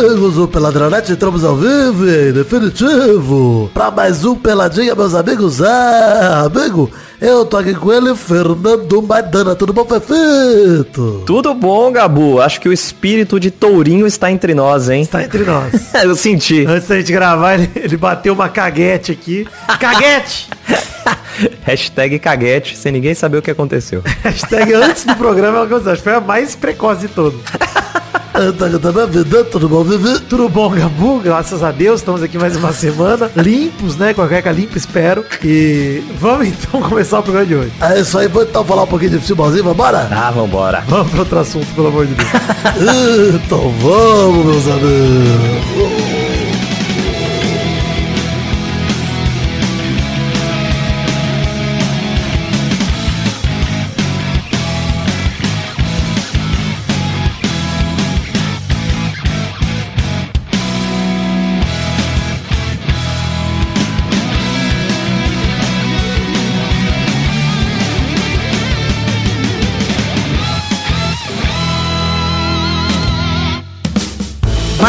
[0.00, 0.38] amigos?
[0.38, 5.60] O Peladronete entramos ao vivo e definitivo pra mais um Peladinha, meus amigos.
[5.60, 6.90] É, amigo,
[7.20, 9.54] eu tô aqui com ele, Fernando Maidana.
[9.54, 11.22] Tudo bom, Fefito?
[11.26, 12.40] Tudo bom, Gabu?
[12.40, 15.02] Acho que o espírito de tourinho está entre nós, hein?
[15.02, 15.72] Está entre nós.
[16.02, 16.64] Eu senti.
[16.66, 19.46] Antes da gente gravar, ele, ele bateu uma caguete aqui.
[19.78, 20.48] Caguete!
[21.62, 24.02] Hashtag caguete, sem ninguém saber o que aconteceu.
[24.24, 25.66] Hashtag antes do programa,
[26.02, 27.40] foi a mais precoce de todos.
[29.50, 30.18] Tudo bom, Vivi?
[30.20, 31.20] Tudo bom, Gabu?
[31.20, 33.30] Graças a Deus, estamos aqui mais uma semana.
[33.36, 34.14] Limpos, né?
[34.14, 35.24] Com a cueca limpa, espero.
[35.44, 37.72] E vamos então começar o programa de hoje.
[37.80, 40.08] É isso aí, vamos então falar um pouquinho de futebolzinho, vambora?
[40.10, 40.82] Ah, vambora.
[40.88, 42.28] Vamos para outro assunto, pelo amor de Deus.
[43.44, 46.19] então vamos, meus amigos.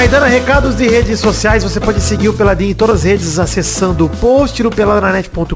[0.02, 4.08] Maidana, recados de redes sociais, você pode seguir o Peladinho em todas as redes acessando
[4.08, 5.54] o post no peladranet.com.br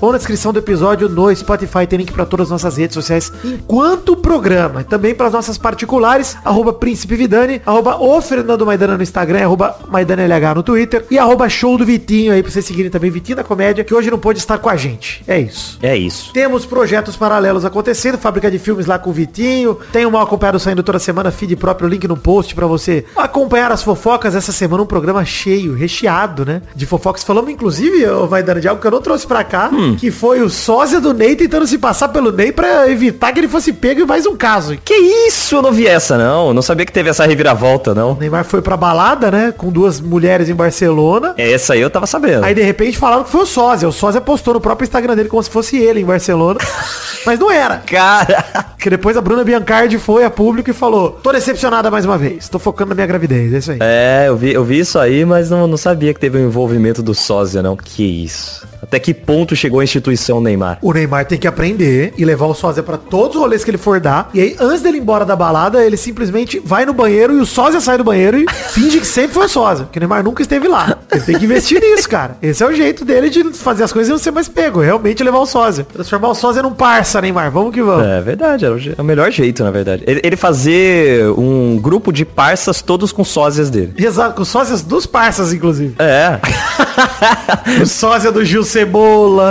[0.00, 3.32] ou na descrição do episódio no Spotify, tem link para todas as nossas redes sociais
[3.44, 4.82] enquanto o programa.
[4.82, 9.78] Também para as nossas particulares, arroba Príncipe Vidani, arroba o Fernando Maidana no Instagram, arroba
[9.86, 13.44] MaidanaLH no Twitter e arroba Show do Vitinho aí pra vocês seguirem também, Vitinho da
[13.44, 15.22] Comédia, que hoje não pôde estar com a gente.
[15.24, 15.78] É isso.
[15.80, 16.32] É isso.
[16.32, 20.58] Temos projetos paralelos acontecendo, fábrica de filmes lá com o Vitinho, tem o mal acompanhado
[20.58, 23.35] saindo toda semana, feed próprio, link no post pra você acompanhar
[23.72, 24.34] as fofocas.
[24.34, 26.62] Essa semana um programa cheio, recheado, né?
[26.74, 27.22] De fofocas.
[27.22, 30.48] Falamos, inclusive, vai dar de algo que eu não trouxe pra cá, que foi o
[30.48, 34.06] sósia do Ney tentando se passar pelo Ney pra evitar que ele fosse pego em
[34.06, 34.78] mais um caso.
[34.84, 35.56] Que isso?
[35.56, 36.48] Eu não vi essa, não.
[36.48, 38.12] Eu não sabia que teve essa reviravolta, não.
[38.12, 39.52] O Neymar foi pra balada, né?
[39.56, 41.34] Com duas mulheres em Barcelona.
[41.36, 42.44] Essa aí eu tava sabendo.
[42.44, 43.88] Aí de repente falaram que foi o sósia.
[43.88, 46.58] O sósia postou no próprio Instagram dele como se fosse ele em Barcelona.
[47.26, 47.82] Mas não era.
[47.86, 52.16] Cara, Que depois a Bruna Biancardi foi a público e falou: Tô decepcionada mais uma
[52.16, 52.48] vez.
[52.48, 53.25] Tô focando na minha gravidez.
[53.34, 53.78] É isso aí.
[53.80, 57.02] é, eu vi, eu vi isso aí, mas não, não sabia que teve o envolvimento
[57.02, 57.76] do sósia, não.
[57.76, 58.66] Que isso.
[58.86, 60.78] Até que ponto chegou a instituição Neymar?
[60.80, 63.78] O Neymar tem que aprender e levar o sósia pra todos os rolês que ele
[63.78, 64.30] for dar.
[64.32, 67.46] E aí, antes dele ir embora da balada, ele simplesmente vai no banheiro e o
[67.46, 69.84] sósia sai do banheiro e finge que sempre foi o sósia.
[69.86, 70.98] Porque o Neymar nunca esteve lá.
[71.10, 72.36] Ele tem que investir nisso, cara.
[72.40, 74.80] Esse é o jeito dele de fazer as coisas e não ser mais pego.
[74.80, 75.84] Realmente levar o sósia.
[75.92, 77.50] Transformar o sósia num parça, Neymar.
[77.50, 78.06] Vamos que vamos.
[78.06, 80.04] É verdade, é o melhor jeito, na verdade.
[80.06, 83.94] Ele, ele fazer um grupo de parças todos com sósias dele.
[83.96, 85.94] Exato, com sósias dos parças, inclusive.
[85.98, 86.38] É.
[87.82, 89.48] O sósia do Gil Cebola.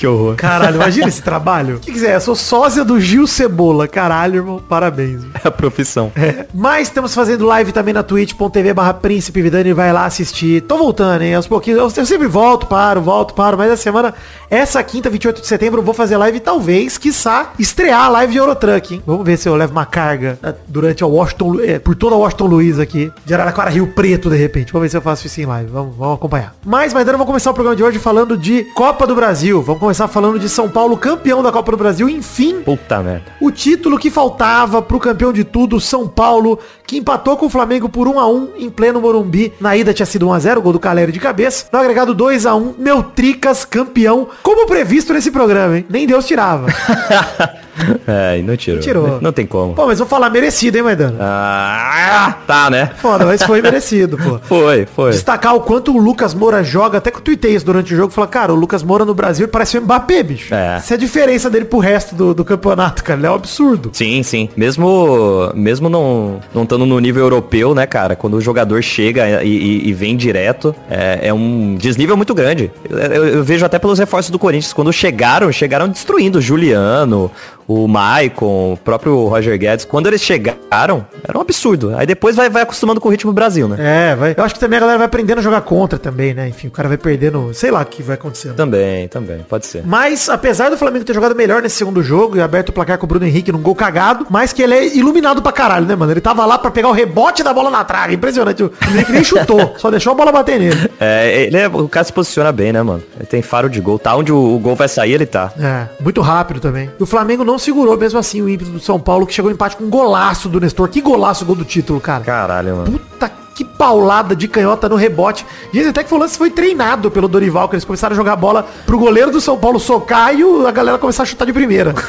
[0.00, 0.34] Que horror.
[0.34, 1.76] Caralho, imagina esse trabalho.
[1.76, 3.86] O que quiser, eu sou sósia do Gil Cebola.
[3.86, 5.20] Caralho, irmão, parabéns.
[5.44, 6.10] É a profissão.
[6.16, 6.46] É.
[6.54, 10.62] Mas estamos fazendo live também na twitch.tv barra Príncipe Vidani, vai lá assistir.
[10.62, 11.34] Tô voltando, hein?
[11.34, 11.78] Aos pouquinhos.
[11.78, 13.58] Eu, eu sempre volto, paro, volto, paro.
[13.58, 14.14] Mas essa semana,
[14.48, 18.38] essa quinta, 28 de setembro, eu vou fazer live talvez, quiçá, estrear a live de
[18.38, 19.02] Eurotruck, hein?
[19.06, 22.18] Vamos ver se eu levo uma carga né, durante a Washington, é, por toda a
[22.18, 23.12] Washington Luiz aqui.
[23.26, 24.72] De Araraquara, Rio Preto, de repente.
[24.72, 25.70] Vamos ver se eu faço isso em live.
[25.70, 26.54] Vamos, vamos acompanhar.
[26.64, 29.60] Mas, Maidana, vamos começar o programa de hoje falando de Copa do Brasil.
[29.60, 32.08] Vamos começar falando de São Paulo, campeão da Copa do Brasil.
[32.08, 33.32] Enfim, Puta merda.
[33.40, 37.88] o título que faltava pro campeão de tudo, São Paulo, que empatou com o Flamengo
[37.88, 39.52] por 1 a 1 em pleno Morumbi.
[39.60, 41.66] Na ida tinha sido 1 a 0 gol do Caleri de cabeça.
[41.72, 45.86] No agregado 2 a 1 meu Tricas campeão, como previsto nesse programa, hein?
[45.90, 46.68] Nem Deus tirava.
[48.06, 48.80] É, e não tirou.
[48.80, 49.18] Tirou.
[49.20, 49.74] Não tem como.
[49.74, 51.16] Pô, mas vou falar merecido, hein, Maidana?
[51.20, 52.90] Ah, tá, né?
[52.96, 54.38] Foda, mas foi merecido, pô.
[54.42, 55.10] Foi, foi.
[55.12, 58.12] Destacar o quanto o Lucas Moura joga, até que eu tuitei isso durante o jogo,
[58.12, 60.54] falar, cara, o Lucas Moura no Brasil parece o Mbappé, bicho.
[60.54, 60.76] É.
[60.76, 63.18] Essa é a diferença dele pro resto do, do campeonato, cara.
[63.18, 63.90] Ele é um absurdo.
[63.92, 64.48] Sim, sim.
[64.56, 68.16] Mesmo, mesmo não não estando no nível europeu, né, cara?
[68.16, 72.70] Quando o jogador chega e, e- e vem direto, é, é um desnível muito grande.
[72.88, 74.72] Eu, eu- eu vejo até pelos reforços do Corinthians.
[74.72, 77.30] Quando chegaram, chegaram destruindo o Juliano,
[77.70, 79.84] o Maicon, o próprio Roger Guedes.
[79.84, 81.94] Quando eles chegaram, era um absurdo.
[81.96, 83.76] Aí depois vai, vai acostumando com o ritmo do Brasil, né?
[83.78, 84.34] É, vai.
[84.36, 86.48] Eu acho que também a galera vai aprendendo a jogar contra também, né?
[86.48, 88.56] Enfim, o cara vai perdendo, sei lá o que vai acontecendo.
[88.56, 89.38] Também, também.
[89.48, 89.84] Pode ser.
[89.86, 93.04] Mas, apesar do Flamengo ter jogado melhor nesse segundo jogo e aberto o placar com
[93.04, 96.12] o Bruno Henrique num gol cagado, mas que ele é iluminado pra caralho, né, mano?
[96.12, 98.14] Ele tava lá pra pegar o rebote da bola na trave.
[98.14, 98.64] Impressionante.
[98.64, 100.90] O Henrique nem chutou, só deixou a bola bater nele.
[101.02, 103.02] É, ele é, o cara se posiciona bem, né, mano?
[103.16, 103.98] Ele tem faro de gol.
[103.98, 105.50] Tá onde o, o gol vai sair, ele tá.
[105.58, 106.90] É, muito rápido também.
[106.98, 109.54] E o Flamengo não segurou mesmo assim o ímpeto do São Paulo, que chegou em
[109.54, 110.88] empate com um golaço do Nestor.
[110.88, 112.24] Que golaço o gol do título, cara.
[112.24, 112.98] Caralho, mano.
[112.98, 115.44] Puta que paulada de canhota no rebote.
[115.70, 118.36] Dizem até que um lance foi treinado pelo Dorival, que eles começaram a jogar a
[118.36, 121.52] bola pro goleiro do São Paulo socar e o- a galera começar a chutar de
[121.52, 121.94] primeira.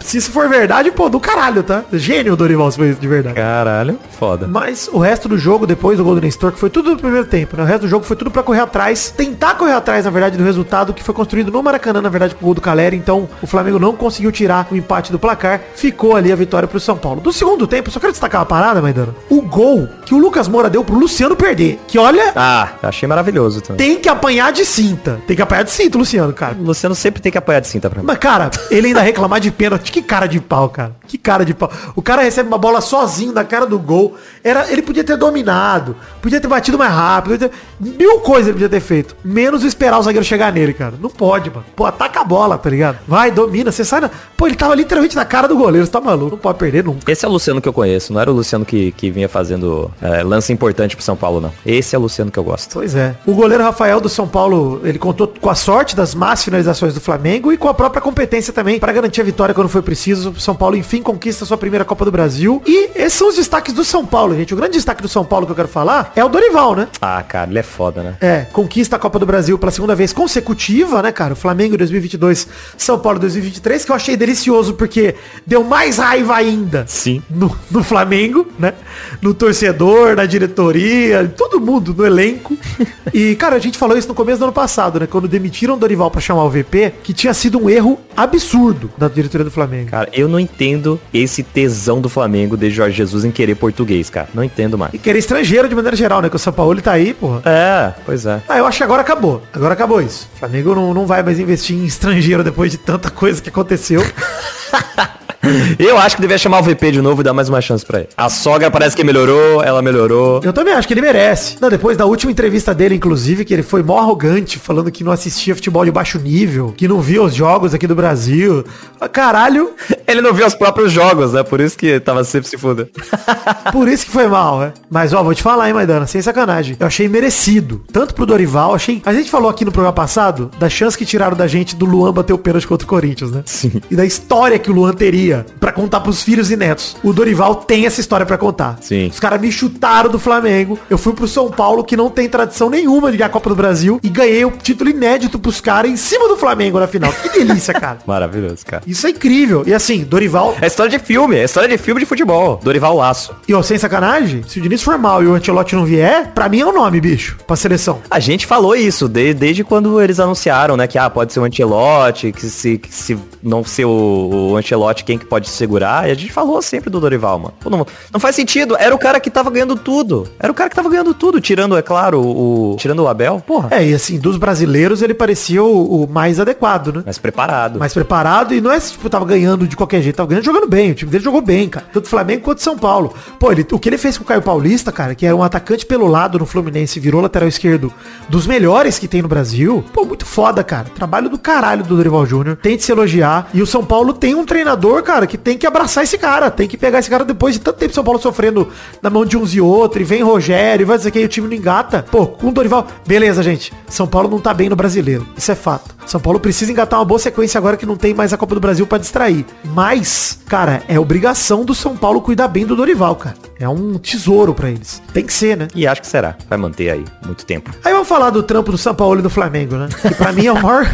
[0.00, 1.82] Se isso for verdade, pô, do caralho, tá?
[1.92, 3.34] Gênio o Dorival, se foi isso de verdade.
[3.36, 4.46] Caralho, foda.
[4.46, 7.56] Mas o resto do jogo, depois do Golden Store, que foi tudo no primeiro tempo,
[7.56, 7.62] né?
[7.62, 10.44] O resto do jogo foi tudo pra correr atrás, tentar correr atrás, na verdade, do
[10.44, 12.96] resultado que foi construído no Maracanã, na verdade, com o gol do Caleri.
[12.96, 15.60] Então, o Flamengo não conseguiu tirar o empate do placar.
[15.74, 17.20] Ficou ali a vitória pro São Paulo.
[17.20, 19.14] Do segundo tempo, só quero destacar uma parada, Maidana.
[19.30, 21.78] O gol que o Lucas Moura deu pro Luciano perder.
[21.86, 23.86] Que olha, Ah, achei maravilhoso também.
[23.86, 25.20] tem que apanhar de cinta.
[25.26, 26.56] Tem que apanhar de cinta, Luciano, cara.
[26.58, 28.06] O Luciano sempre tem que apoiar de cinta pra mim.
[28.06, 29.90] Mas, cara, ele ainda reclamar de pênalti.
[29.92, 30.92] Que cara de pau, cara.
[31.10, 31.68] Que cara de pau.
[31.96, 34.14] O cara recebe uma bola sozinho na cara do gol.
[34.44, 35.96] Era, ele podia ter dominado.
[36.22, 37.36] Podia ter batido mais rápido.
[37.36, 39.16] ter- mil coisas ele podia ter feito.
[39.24, 40.94] Menos esperar o zagueiro chegar nele, cara.
[41.02, 41.64] Não pode, mano.
[41.74, 42.98] Pô, ataca a bola, tá ligado?
[43.08, 43.72] Vai, domina.
[43.72, 44.10] Você sai na...
[44.36, 45.84] Pô, ele tava literalmente na cara do goleiro.
[45.84, 46.30] Você tá maluco.
[46.30, 47.10] Não pode perder nunca.
[47.10, 49.90] Esse é o Luciano que eu conheço, não era o Luciano que, que vinha fazendo
[50.00, 51.52] é, lance importante pro São Paulo, não.
[51.66, 52.72] Esse é o Luciano que eu gosto.
[52.72, 53.16] Pois é.
[53.26, 57.00] O goleiro Rafael do São Paulo, ele contou com a sorte das más finalizações do
[57.00, 60.32] Flamengo e com a própria competência também para garantir a vitória quando foi preciso.
[60.38, 62.62] São Paulo, enfim, conquista sua primeira Copa do Brasil.
[62.66, 64.54] E esses são os destaques do São Paulo, gente.
[64.54, 66.88] O grande destaque do São Paulo que eu quero falar é o Dorival, né?
[67.00, 68.16] Ah, cara, ele é foda, né?
[68.20, 71.34] É, conquista a Copa do Brasil pela segunda vez consecutiva, né, cara?
[71.34, 75.14] O Flamengo em 2022, São Paulo em 2023, que eu achei delicioso porque
[75.46, 76.84] deu mais raiva ainda.
[76.86, 77.22] Sim.
[77.30, 78.74] No, no Flamengo, né?
[79.20, 82.56] No torcedor, na diretoria, todo mundo, no elenco.
[83.12, 85.06] E, cara, a gente falou isso no começo do ano passado, né?
[85.06, 89.08] Quando demitiram o Dorival pra chamar o VP, que tinha sido um erro absurdo da
[89.08, 89.90] diretoria do Flamengo.
[89.90, 94.28] Cara, eu não entendo esse tesão do Flamengo de Jorge Jesus em querer português, cara.
[94.34, 94.94] Não entendo mais.
[94.94, 96.28] E querer estrangeiro de maneira geral, né?
[96.28, 97.42] Que o São Paulo tá aí, porra.
[97.44, 98.40] É, pois é.
[98.48, 99.42] Ah, eu acho que agora acabou.
[99.52, 100.28] Agora acabou isso.
[100.34, 104.02] O Flamengo não, não vai mais investir em estrangeiro depois de tanta coisa que aconteceu.
[105.78, 108.00] Eu acho que devia chamar o VP de novo e dar mais uma chance pra
[108.00, 108.08] ele.
[108.16, 110.40] A sogra parece que melhorou, ela melhorou.
[110.44, 111.56] Eu também acho que ele merece.
[111.60, 115.12] Não, depois da última entrevista dele, inclusive, que ele foi mó arrogante, falando que não
[115.12, 118.64] assistia futebol de baixo nível, que não via os jogos aqui do Brasil.
[119.00, 119.70] Ah, Caralho,
[120.10, 121.44] Ele não viu os próprios jogos, né?
[121.44, 122.90] Por isso que tava sempre se fudendo.
[123.70, 124.72] por isso que foi mal, né?
[124.90, 126.76] Mas, ó, vou te falar, hein, Maidana, sem sacanagem.
[126.80, 127.84] Eu achei merecido.
[127.92, 129.00] Tanto pro Dorival, achei...
[129.06, 132.12] A gente falou aqui no programa passado da chance que tiraram da gente do Luan
[132.12, 133.42] bater o pênalti contra o Corinthians, né?
[133.46, 133.80] Sim.
[133.88, 136.96] E da história que o Luan teria pra contar pros filhos e netos.
[137.02, 138.78] O Dorival tem essa história pra contar.
[138.80, 139.08] Sim.
[139.08, 140.78] Os caras me chutaram do Flamengo.
[140.88, 143.56] Eu fui pro São Paulo, que não tem tradição nenhuma de ganhar a Copa do
[143.56, 147.12] Brasil, e ganhei o título inédito pros caras em cima do Flamengo na final.
[147.12, 147.98] Que delícia, cara.
[148.06, 148.82] Maravilhoso, cara.
[148.86, 149.62] Isso é incrível.
[149.66, 150.56] E assim, Dorival.
[150.60, 152.60] É história de filme, é história de filme de futebol.
[152.62, 153.34] Dorival Laço.
[153.48, 156.48] E ó, sem sacanagem, se o Diniz for mal e o Antelote não vier, pra
[156.48, 158.00] mim é o nome, bicho, pra seleção.
[158.10, 160.86] A gente falou isso de- desde quando eles anunciaram, né?
[160.86, 165.04] Que ah, pode ser o Ancelotti, que se, que se não ser o, o Ancelotti,
[165.04, 166.08] quem que pode segurar?
[166.08, 167.54] E a gente falou sempre do Dorival, mano.
[167.64, 168.76] Não, não faz sentido.
[168.78, 170.28] Era o cara que tava ganhando tudo.
[170.38, 172.76] Era o cara que tava ganhando tudo, tirando, é claro, o.
[172.78, 173.42] Tirando o Abel.
[173.46, 173.68] Porra.
[173.70, 177.02] É, e assim, dos brasileiros ele parecia o, o mais adequado, né?
[177.06, 177.78] Mas preparado.
[177.78, 180.90] mais preparado e não é tipo, tava ganhando de qualquer jeito, tava ganhando jogando bem.
[180.92, 181.86] O time dele jogou bem, cara.
[181.92, 183.14] Tanto Flamengo quanto São Paulo.
[183.38, 185.84] Pô, ele, o que ele fez com o Caio Paulista, cara, que era um atacante
[185.84, 187.92] pelo lado no Fluminense, virou lateral esquerdo
[188.28, 189.84] dos melhores que tem no Brasil.
[189.92, 190.86] Pô, muito foda, cara.
[190.94, 192.56] Trabalho do caralho do Dorival Júnior.
[192.56, 193.48] Tem de se elogiar.
[193.52, 196.50] E o São Paulo tem um treinador, cara, que tem que abraçar esse cara.
[196.50, 198.68] Tem que pegar esse cara depois de tanto tempo São Paulo sofrendo
[199.02, 200.02] na mão de uns e outros.
[200.02, 202.04] E vem Rogério, e vai dizer que aí o time não engata.
[202.10, 202.86] Pô, com o Dorival.
[203.06, 203.72] Beleza, gente.
[203.88, 205.26] São Paulo não tá bem no brasileiro.
[205.36, 205.94] Isso é fato.
[206.06, 208.60] São Paulo precisa engatar uma boa sequência agora que não tem mais a Copa do
[208.60, 209.44] Brasil pra distrair.
[209.64, 213.49] Mas, cara, é obrigação do São Paulo cuidar bem do Dorival, cara.
[213.60, 215.02] É um tesouro pra eles.
[215.12, 215.68] Tem que ser, né?
[215.74, 216.34] E acho que será.
[216.48, 217.70] Vai manter aí muito tempo.
[217.84, 219.86] Aí vamos falar do trampo do São Paulo e do Flamengo, né?
[220.00, 220.90] Que pra mim é o maior.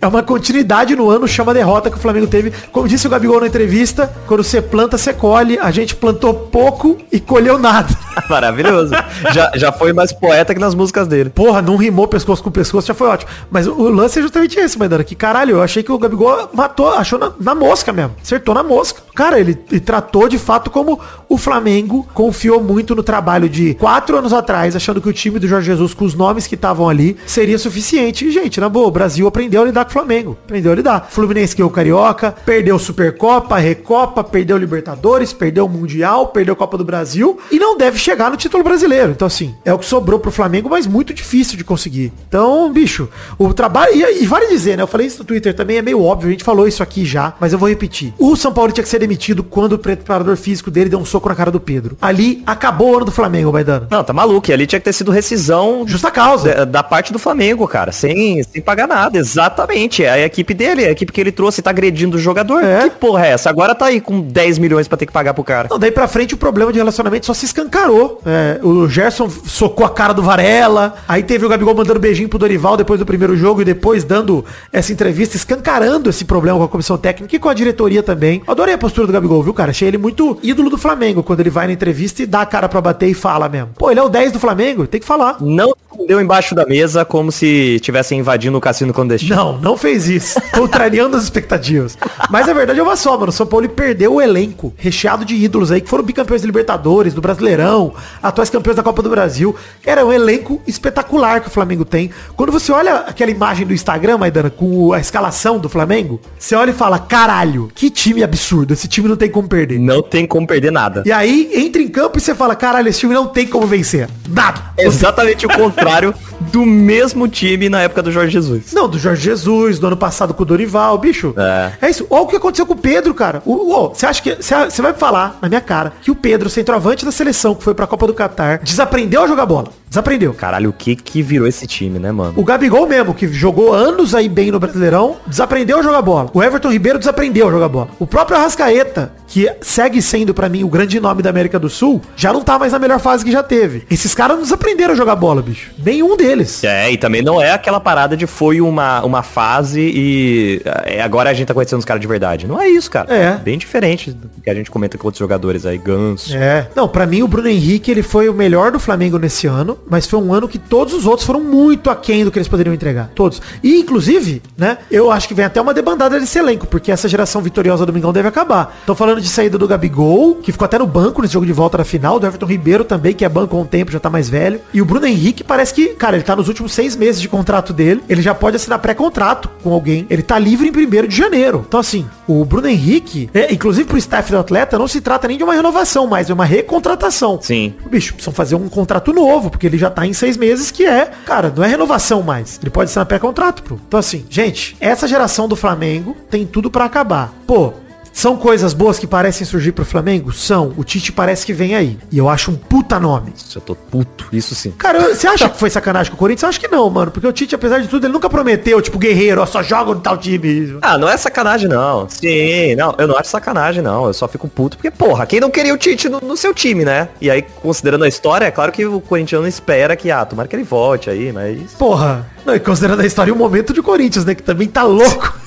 [0.00, 2.52] É uma continuidade no ano, chama derrota que o Flamengo teve.
[2.72, 5.58] Como disse o Gabigol na entrevista, quando você planta, você colhe.
[5.58, 7.88] A gente plantou pouco e colheu nada.
[8.28, 8.94] Maravilhoso.
[9.32, 11.28] já, já foi mais poeta que nas músicas dele.
[11.30, 13.30] Porra, não rimou pescoço com pescoço, já foi ótimo.
[13.50, 15.04] Mas o, o lance é justamente esse, Maidana.
[15.04, 18.14] Que caralho, eu achei que o Gabigol matou, achou na, na mosca mesmo.
[18.22, 19.02] Acertou na mosca.
[19.14, 24.16] Cara, ele, ele tratou de fato como o Flamengo confiou muito no trabalho de quatro
[24.16, 27.16] anos atrás, achando que o time do Jorge Jesus, com os nomes que estavam ali,
[27.26, 28.26] seria suficiente.
[28.26, 30.36] E, gente, na boa, o Brasil aprendeu a lidar com o Flamengo.
[30.44, 31.08] Aprendeu a lidar.
[31.10, 36.56] Fluminense que é o Carioca, perdeu Supercopa, Recopa, perdeu Libertadores, perdeu o Mundial, perdeu a
[36.56, 39.12] Copa do Brasil e não deve chegar no título brasileiro.
[39.12, 42.12] Então, assim, é o que sobrou pro Flamengo, mas muito difícil de conseguir.
[42.28, 43.94] Então, bicho, o trabalho.
[43.94, 44.82] E, e vale dizer, né?
[44.82, 47.34] Eu falei isso no Twitter também, é meio óbvio, a gente falou isso aqui já,
[47.40, 48.12] mas eu vou repetir.
[48.18, 51.28] O São Paulo tinha que ser demitido quando o preparador físico dele deu um soco
[51.28, 51.79] na cara do Pedro.
[51.80, 51.96] Pedro.
[52.00, 53.88] Ali acabou o ano do Flamengo, Maidana.
[53.90, 54.50] Não, tá maluco.
[54.50, 56.54] E ali tinha que ter sido rescisão Justa causa.
[56.54, 57.90] da, da parte do Flamengo, cara.
[57.90, 59.18] Sem, sem pagar nada.
[59.18, 60.04] Exatamente.
[60.04, 62.62] É a equipe dele, a equipe que ele trouxe tá agredindo o jogador.
[62.62, 62.88] É.
[62.88, 63.48] Que porra é essa?
[63.48, 65.68] Agora tá aí com 10 milhões pra ter que pagar pro cara.
[65.70, 68.20] Não, daí pra frente o problema de relacionamento só se escancarou.
[68.26, 72.38] É, o Gerson socou a cara do Varela, aí teve o Gabigol mandando beijinho pro
[72.38, 76.68] Dorival depois do primeiro jogo e depois dando essa entrevista, escancarando esse problema com a
[76.68, 78.42] comissão técnica e com a diretoria também.
[78.46, 79.70] Adorei a postura do Gabigol, viu, cara?
[79.70, 82.68] Achei ele muito ídolo do Flamengo quando ele vai na entrevista e dá a cara
[82.68, 83.70] pra bater e fala mesmo.
[83.78, 85.36] Pô, ele é o 10 do Flamengo, tem que falar.
[85.40, 85.74] Não
[86.06, 89.36] deu embaixo da mesa como se estivessem invadindo o cassino clandestino.
[89.36, 90.40] Não, não fez isso.
[90.52, 91.96] Contrariando as expectativas.
[92.30, 93.30] Mas a verdade é uma só, mano.
[93.30, 97.14] O São Paulo perdeu o elenco recheado de ídolos aí que foram bicampeões de Libertadores,
[97.14, 99.54] do Brasileirão, atuais campeões da Copa do Brasil.
[99.84, 102.10] Era um elenco espetacular que o Flamengo tem.
[102.36, 106.70] Quando você olha aquela imagem do Instagram, Maidana, com a escalação do Flamengo, você olha
[106.70, 108.72] e fala, caralho, que time absurdo.
[108.72, 109.78] Esse time não tem como perder.
[109.78, 111.02] Não tem como perder nada.
[111.06, 114.08] E aí, entra em campo e você fala, caralho, esse time não tem como vencer.
[114.28, 114.60] Nada.
[114.78, 116.14] Exatamente o contrário
[116.52, 118.72] do mesmo time na época do Jorge Jesus.
[118.72, 121.34] Não, do Jorge Jesus, do ano passado com o Dorival, bicho.
[121.36, 121.72] É.
[121.82, 122.06] É isso.
[122.10, 123.42] Olha o que aconteceu com o Pedro, cara.
[123.44, 124.34] Você acha que.
[124.36, 127.74] Você você vai falar na minha cara que o Pedro, centroavante da seleção que foi
[127.74, 129.68] pra Copa do Catar, desaprendeu a jogar bola.
[129.90, 130.32] Desaprendeu.
[130.32, 132.34] Caralho, o que que virou esse time, né, mano?
[132.36, 136.30] O Gabigol mesmo, que jogou anos aí bem no Brasileirão, desaprendeu a jogar bola.
[136.32, 137.88] O Everton Ribeiro desaprendeu a jogar bola.
[137.98, 142.00] O próprio Arrascaeta, que segue sendo pra mim o grande nome da América do Sul,
[142.14, 143.84] já não tá mais na melhor fase que já teve.
[143.90, 145.72] Esses caras não desaprenderam a jogar bola, bicho.
[145.76, 146.62] Nenhum deles.
[146.62, 151.30] É, e também não é aquela parada de foi uma, uma fase e é, agora
[151.30, 152.46] a gente tá conhecendo os caras de verdade.
[152.46, 153.12] Não é isso, cara.
[153.12, 153.36] É.
[153.38, 156.32] Bem diferente do que a gente comenta com outros jogadores aí, Ganso.
[156.36, 156.68] É.
[156.76, 160.06] Não, pra mim o Bruno Henrique ele foi o melhor do Flamengo nesse ano, mas
[160.06, 163.10] foi um ano que todos os outros foram muito aquém do que eles poderiam entregar.
[163.14, 163.40] Todos.
[163.62, 167.42] E inclusive, né, eu acho que vem até uma debandada desse elenco, porque essa geração
[167.42, 168.80] vitoriosa do Domingão deve acabar.
[168.86, 171.78] Tô falando de saída do Gabigol, que ficou até no banco nesse jogo de volta
[171.78, 174.28] da final, do Everton Ribeiro também, que é banco há um tempo, já tá mais
[174.28, 174.60] velho.
[174.72, 177.72] E o Bruno Henrique parece que, cara, ele tá nos últimos seis meses de contrato
[177.72, 180.06] dele, ele já pode assinar pré-contrato com alguém.
[180.10, 181.64] Ele tá livre em primeiro de janeiro.
[181.66, 185.36] Então assim, o Bruno Henrique, é, inclusive pro staff do atleta, não se trata nem
[185.36, 187.38] de uma renovação, mas é uma recontratação.
[187.40, 187.74] Sim.
[187.90, 191.10] Bicho, precisam fazer um contrato novo, porque ele já tá em seis meses, que é,
[191.24, 192.58] cara, não é renovação mais.
[192.60, 193.76] Ele pode assinar pré-contrato, pô.
[193.86, 197.32] Então assim, gente, essa geração do Flamengo tem tudo pra acabar.
[197.46, 197.72] Pô,
[198.12, 200.32] são coisas boas que parecem surgir pro Flamengo?
[200.32, 200.74] São.
[200.76, 201.98] O Tite parece que vem aí.
[202.10, 203.32] E eu acho um puta nome.
[203.36, 204.70] Isso, eu tô puto, isso sim.
[204.72, 206.42] Cara, você acha que foi sacanagem com o Corinthians?
[206.42, 207.10] Eu acho que não, mano.
[207.10, 210.00] Porque o Tite, apesar de tudo, ele nunca prometeu, tipo, guerreiro, ó, só joga no
[210.00, 210.78] tal time.
[210.82, 212.08] Ah, não é sacanagem, não.
[212.08, 214.06] Sim, não, eu não acho sacanagem, não.
[214.06, 216.84] Eu só fico puto porque, porra, quem não queria o Tite no, no seu time,
[216.84, 217.08] né?
[217.20, 220.56] E aí, considerando a história, é claro que o corintiano espera que, ah, tomara que
[220.56, 221.72] ele volte aí, mas...
[221.72, 222.26] Porra.
[222.44, 224.34] Não, e considerando a história, o momento de Corinthians, né?
[224.34, 225.39] Que também tá louco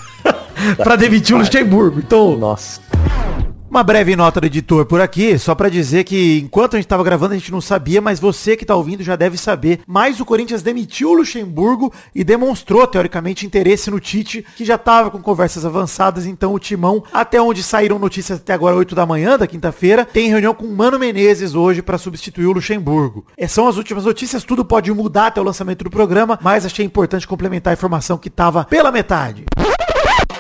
[0.78, 2.00] pra demitir o Luxemburgo.
[2.00, 2.82] Então, Nossa.
[3.74, 7.04] Uma breve nota do editor por aqui, só pra dizer que enquanto a gente tava
[7.04, 9.80] gravando a gente não sabia, mas você que tá ouvindo já deve saber.
[9.88, 15.10] Mas o Corinthians demitiu o Luxemburgo e demonstrou, teoricamente, interesse no Tite, que já tava
[15.10, 16.28] com conversas avançadas.
[16.28, 20.30] Então o Timão, até onde saíram notícias até agora 8 da manhã da quinta-feira, tem
[20.30, 23.26] reunião com o Mano Menezes hoje pra substituir o Luxemburgo.
[23.36, 26.86] Essas são as últimas notícias, tudo pode mudar até o lançamento do programa, mas achei
[26.86, 29.46] importante complementar a informação que tava pela metade.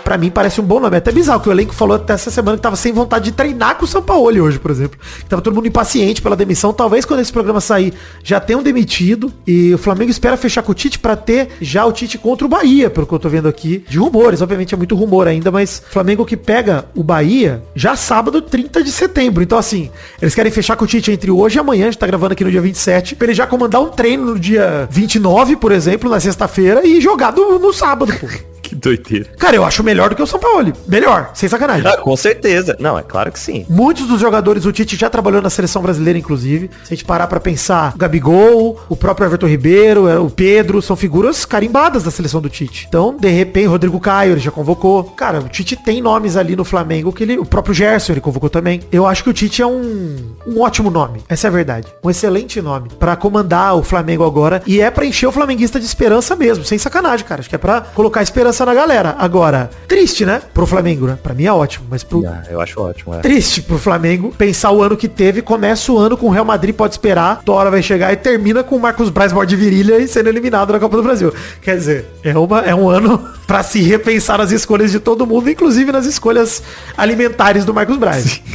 [0.03, 0.95] Pra mim parece um bom nome.
[0.95, 3.31] É até bizarro que o elenco falou até essa semana que tava sem vontade de
[3.31, 5.00] treinar com o São Paulo hoje, por exemplo.
[5.29, 6.74] Tava todo mundo impaciente pela demissão.
[6.74, 7.93] Talvez quando esse programa sair
[8.24, 9.31] já tenham demitido.
[9.48, 12.50] E o Flamengo espera fechar com o Tite pra ter já o Tite contra o
[12.50, 13.83] Bahia, pelo que eu tô vendo aqui.
[13.89, 18.41] De rumores, obviamente é muito rumor ainda, mas Flamengo que pega o Bahia já sábado,
[18.41, 19.43] 30 de setembro.
[19.43, 19.89] Então assim,
[20.22, 21.83] eles querem fechar com o Tite entre hoje e amanhã.
[21.83, 23.15] A gente tá gravando aqui no dia 27.
[23.15, 27.33] Pra ele já comandar um treino no dia 29, por exemplo, na sexta-feira e jogar
[27.33, 28.52] no, no sábado, pô.
[28.73, 29.25] Que doideira.
[29.37, 30.73] Cara, eu acho melhor do que o São Paulo.
[30.87, 31.87] Melhor, sem sacanagem.
[31.87, 32.75] Ah, com certeza.
[32.79, 33.65] Não, é claro que sim.
[33.69, 36.69] Muitos dos jogadores, o Tite já trabalhou na seleção brasileira, inclusive.
[36.83, 40.81] Se a gente parar pra pensar, o Gabigol, o próprio Everton Ribeiro, é, o Pedro,
[40.81, 42.85] são figuras carimbadas da seleção do Tite.
[42.87, 45.03] Então, de repente, Rodrigo Caio, ele já convocou.
[45.03, 47.37] Cara, o Tite tem nomes ali no Flamengo que ele.
[47.37, 48.81] O próprio Gerson, ele convocou também.
[48.91, 51.21] Eu acho que o Tite é um, um ótimo nome.
[51.27, 51.87] Essa é a verdade.
[52.03, 52.89] Um excelente nome.
[52.99, 54.61] Pra comandar o Flamengo agora.
[54.65, 56.63] E é pra encher o flamenguista de esperança mesmo.
[56.63, 57.41] Sem sacanagem, cara.
[57.41, 59.15] Acho que é pra colocar esperança na galera.
[59.17, 60.41] Agora, triste, né?
[60.53, 61.17] Pro Flamengo, né?
[61.22, 61.86] Pra mim é ótimo.
[61.89, 63.20] Mas pro, Ah, eu acho ótimo, é.
[63.20, 66.75] triste pro Flamengo pensar o ano que teve, começa o ano com o Real Madrid,
[66.75, 70.08] pode esperar, Tora vai chegar e termina com o Marcos Braz morte de virilha e
[70.08, 71.34] sendo eliminado na Copa do Brasil.
[71.62, 75.50] Quer dizer, é, uma, é um ano pra se repensar nas escolhas de todo mundo,
[75.50, 76.63] inclusive nas escolhas
[76.98, 78.41] alimentares do Marcos Braz.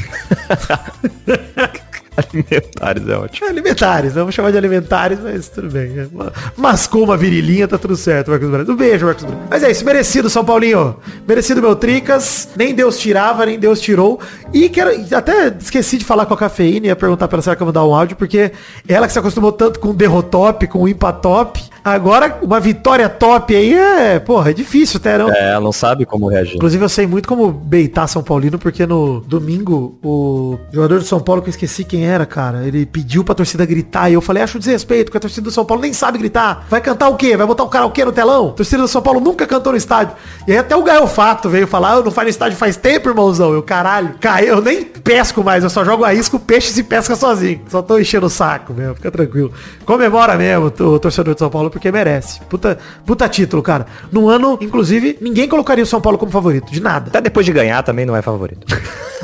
[2.18, 3.48] Alimentares é ótimo.
[3.48, 6.08] Alimentares, vamos chamar de alimentares, mas tudo bem.
[6.56, 8.68] Mascou uma virilinha, tá tudo certo, Marcos Braz.
[8.68, 9.38] Um beijo, Marcos Braz.
[9.48, 10.96] Mas é isso, merecido, São Paulinho.
[11.26, 12.48] Merecido meu Tricas.
[12.56, 14.18] Nem Deus tirava, nem Deus tirou.
[14.52, 14.90] E quero.
[15.14, 17.84] Até esqueci de falar com a cafeína, ia perguntar pra ela se ela quer mandar
[17.84, 18.50] um áudio, porque
[18.88, 21.62] ela que se acostumou tanto com o derrotop, com o empatop.
[21.84, 25.30] Agora, uma vitória top aí é, porra, é difícil, até não.
[25.30, 26.56] É, ela não sabe como reagir.
[26.56, 31.20] Inclusive eu sei muito como beitar São Paulino, porque no domingo o jogador do São
[31.20, 34.42] Paulo, que eu esqueci quem era, cara, ele pediu pra torcida gritar e eu falei,
[34.42, 36.66] acho desrespeito, porque a torcida do São Paulo nem sabe gritar.
[36.68, 37.36] Vai cantar o quê?
[37.36, 38.48] Vai botar o karaokê no telão?
[38.48, 40.16] A torcida do São Paulo nunca cantou no estádio.
[40.46, 43.08] E aí até o Gael Fato veio falar, eu não faz no estádio faz tempo,
[43.08, 43.52] irmãozão.
[43.52, 46.82] Eu, caralho, cai, eu nem pesco mais, eu só jogo a isca, o peixe se
[46.82, 47.60] pesca sozinho.
[47.68, 49.52] Só tô enchendo o saco, meu, fica tranquilo.
[49.84, 52.40] Comemora mesmo o torcedor de São Paulo, porque merece.
[52.48, 53.86] Puta, puta título, cara.
[54.10, 57.08] No ano, inclusive, ninguém colocaria o São Paulo como favorito, de nada.
[57.08, 58.66] Até depois de ganhar também não é favorito.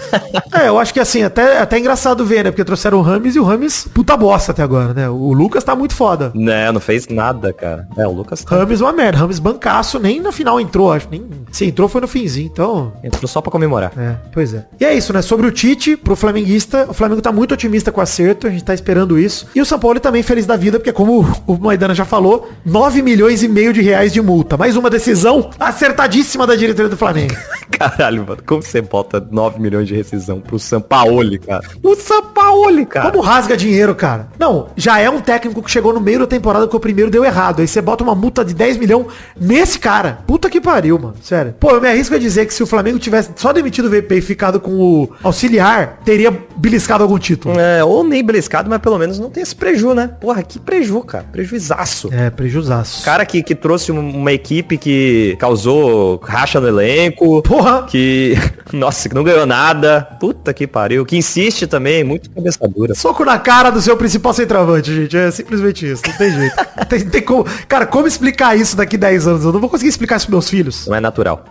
[0.52, 2.50] É, eu acho que assim, até, até é engraçado ver, né?
[2.50, 5.09] Porque trouxeram o Rames e o Rames, puta bosta até agora, né?
[5.09, 6.30] O Lucas tá muito foda.
[6.35, 7.87] Né, não fez nada, cara.
[7.97, 11.09] É, o Lucas tá- Rames uma merda, Rames bancaço, nem na final entrou, acho.
[11.11, 12.92] Nem, se entrou foi no finzinho, então...
[13.02, 13.92] entrou só pra comemorar.
[13.97, 14.64] É, pois é.
[14.80, 15.23] E é isso, né?
[15.23, 18.64] Sobre o Tite, pro flamenguista, o Flamengo tá muito otimista com o acerto, a gente
[18.64, 19.47] tá esperando isso.
[19.54, 23.02] E o São Paulo também feliz da vida, porque como o Maidana já falou, 9
[23.02, 24.56] milhões e meio de reais de multa.
[24.56, 27.35] Mais uma decisão acertadíssima da diretoria do Flamengo.
[27.78, 31.62] Caralho, mano, como você bota 9 milhões de rescisão pro Sampaoli, cara?
[31.83, 33.11] O Sampaoli, cara.
[33.11, 34.28] Como rasga dinheiro, cara?
[34.38, 37.25] Não, já é um técnico que chegou no meio da temporada que o primeiro deu
[37.25, 37.61] errado.
[37.61, 39.07] Aí você bota uma multa de 10 milhões
[39.38, 40.19] nesse cara.
[40.26, 41.14] Puta que pariu, mano.
[41.23, 41.54] Sério.
[41.59, 44.16] Pô, eu me arrisco a dizer que se o Flamengo tivesse só demitido o VP
[44.16, 47.59] e ficado com o auxiliar, teria beliscado algum título.
[47.59, 50.11] É, ou nem beliscado, mas pelo menos não tem esse preju, né?
[50.21, 51.25] Porra, que preju, cara.
[51.33, 52.09] Prejuizaço.
[52.12, 53.04] É, prejuzaço.
[53.04, 57.43] Cara que, que trouxe um- uma equipe que causou racha no elenco.
[57.43, 57.63] Porra!
[57.88, 58.37] Que,
[58.73, 60.06] nossa, que não ganhou nada.
[60.21, 61.04] Puta que pariu.
[61.04, 62.94] Que insiste também, muito cabeça dura.
[62.94, 65.16] Soco na cara do seu principal centroavante, gente.
[65.16, 66.02] É simplesmente isso.
[66.06, 66.56] Não tem jeito.
[66.88, 67.44] tem, tem como...
[67.68, 69.44] Cara, como explicar isso daqui 10 anos?
[69.44, 70.87] Eu não vou conseguir explicar isso pros meus filhos.
[70.87, 71.44] Não é natural.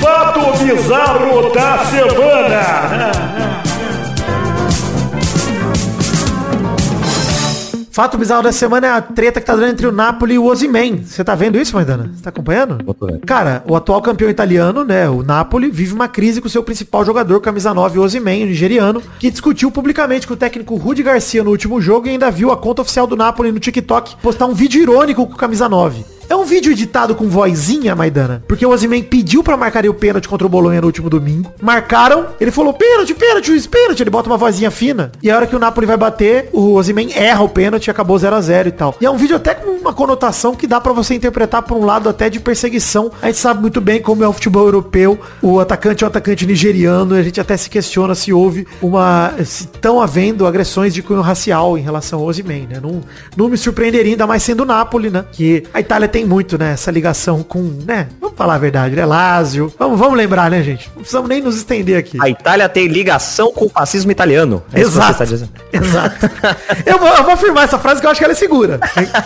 [0.00, 3.27] Fato bizarro da semana.
[7.98, 10.44] Fato bizarro da semana é a treta que tá dando entre o Napoli e o
[10.44, 11.02] Osimhen.
[11.04, 12.12] Você tá vendo isso, Maidana?
[12.14, 12.78] Você tá acompanhando?
[13.26, 17.40] Cara, o atual campeão italiano, né, o Napoli, vive uma crise com seu principal jogador,
[17.40, 21.50] camisa 9, o Osimhen, o nigeriano, que discutiu publicamente com o técnico Rudi Garcia no
[21.50, 24.80] último jogo e ainda viu a conta oficial do Napoli no TikTok postar um vídeo
[24.80, 26.17] irônico com o camisa 9.
[26.30, 30.28] É um vídeo editado com vozinha, Maidana, porque o Osimhen pediu pra marcar o pênalti
[30.28, 31.50] contra o Bolonha no último domingo.
[31.62, 34.02] Marcaram, ele falou pênalti, pênalti, juiz, pênalti.
[34.02, 35.10] Ele bota uma vozinha fina.
[35.22, 38.18] E a hora que o Napoli vai bater, o Osimhen erra o pênalti e acabou
[38.18, 38.94] 0 a 0 e tal.
[39.00, 41.84] E é um vídeo até com uma conotação que dá pra você interpretar por um
[41.86, 43.10] lado até de perseguição.
[43.22, 45.18] A gente sabe muito bem como é o futebol europeu.
[45.40, 47.14] O atacante é um atacante nigeriano.
[47.14, 49.32] A gente até se questiona se houve uma...
[49.38, 52.80] Se estão havendo agressões de cunho racial em relação ao Osimhen, né?
[52.82, 53.00] Não,
[53.34, 55.24] não me surpreenderia, ainda mais sendo o Napoli, né?
[55.32, 56.72] Que a Itália tem muito, né?
[56.72, 58.08] Essa ligação com, né?
[58.20, 59.04] Vamos falar a verdade, né?
[59.04, 59.72] Lázio.
[59.78, 60.88] Vamos, vamos lembrar, né, gente?
[60.88, 62.18] Não precisamos nem nos estender aqui.
[62.20, 64.62] A Itália tem ligação com o fascismo italiano.
[64.72, 65.24] É Exato.
[65.24, 65.50] dizendo.
[65.72, 66.30] Exato.
[66.86, 68.80] Eu vou, eu vou afirmar essa frase que eu acho que ela é segura.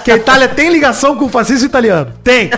[0.05, 2.13] Que a Itália tem ligação com o fascismo italiano.
[2.25, 2.51] Tem.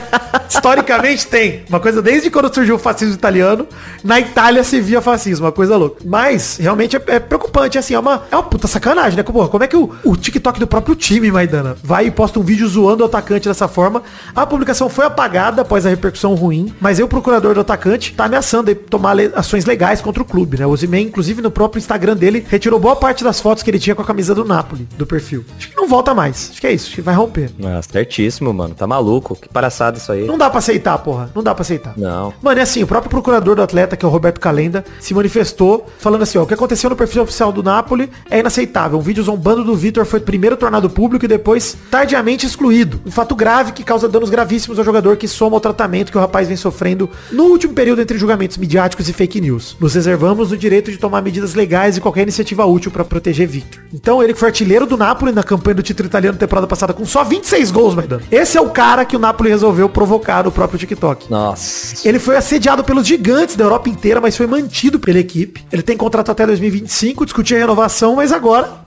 [0.48, 1.64] Historicamente tem.
[1.68, 3.66] Uma coisa desde quando surgiu o fascismo italiano,
[4.02, 6.02] na Itália se via fascismo, uma coisa louca.
[6.04, 7.78] Mas, realmente, é, é preocupante.
[7.78, 9.22] Assim, é uma, é uma puta sacanagem, né?
[9.22, 12.42] Como, como é que o, o TikTok do próprio time, Maidana, vai e posta um
[12.42, 14.02] vídeo zoando o atacante dessa forma?
[14.34, 18.24] A publicação foi apagada após a repercussão ruim, mas aí o procurador do atacante tá
[18.24, 20.66] ameaçando aí tomar le- ações legais contra o clube, né?
[20.66, 23.94] O Osimhen, inclusive, no próprio Instagram dele, retirou boa parte das fotos que ele tinha
[23.94, 25.44] com a camisa do Napoli, do perfil.
[25.56, 26.50] Acho que não volta mais.
[26.50, 27.50] Acho que é isso, acho que vai romper.
[27.64, 28.74] Ah, certíssimo, mano.
[28.74, 29.34] Tá maluco.
[29.36, 30.26] Que palhaçada isso aí.
[30.26, 31.30] Não dá pra aceitar, porra.
[31.34, 31.94] Não dá pra aceitar.
[31.96, 32.32] Não.
[32.42, 35.86] Mano, é assim, o próprio procurador do atleta, que é o Roberto Calenda, se manifestou
[35.98, 38.98] falando assim, ó, o que aconteceu no perfil oficial do Napoli é inaceitável.
[38.98, 43.00] Um vídeo zombando do Vitor foi primeiro tornado público e depois tardiamente excluído.
[43.06, 46.20] Um fato grave que causa danos gravíssimos ao jogador que soma ao tratamento que o
[46.20, 49.76] rapaz vem sofrendo no último período entre julgamentos midiáticos e fake news.
[49.78, 53.82] Nos reservamos o direito de tomar medidas legais e qualquer iniciativa útil pra proteger Victor.
[53.92, 57.04] Então ele que foi artilheiro do Napoli na campanha do título italiano temporada passada com
[57.04, 58.22] só 26 gols, Maidana.
[58.30, 61.30] Esse é o cara que o Napoli resolveu provocar no próprio TikTok.
[61.30, 62.08] Nossa.
[62.08, 65.64] Ele foi assediado pelos gigantes da Europa inteira, mas foi mantido pela equipe.
[65.72, 68.84] Ele tem contrato até 2025, discutia renovação, mas agora.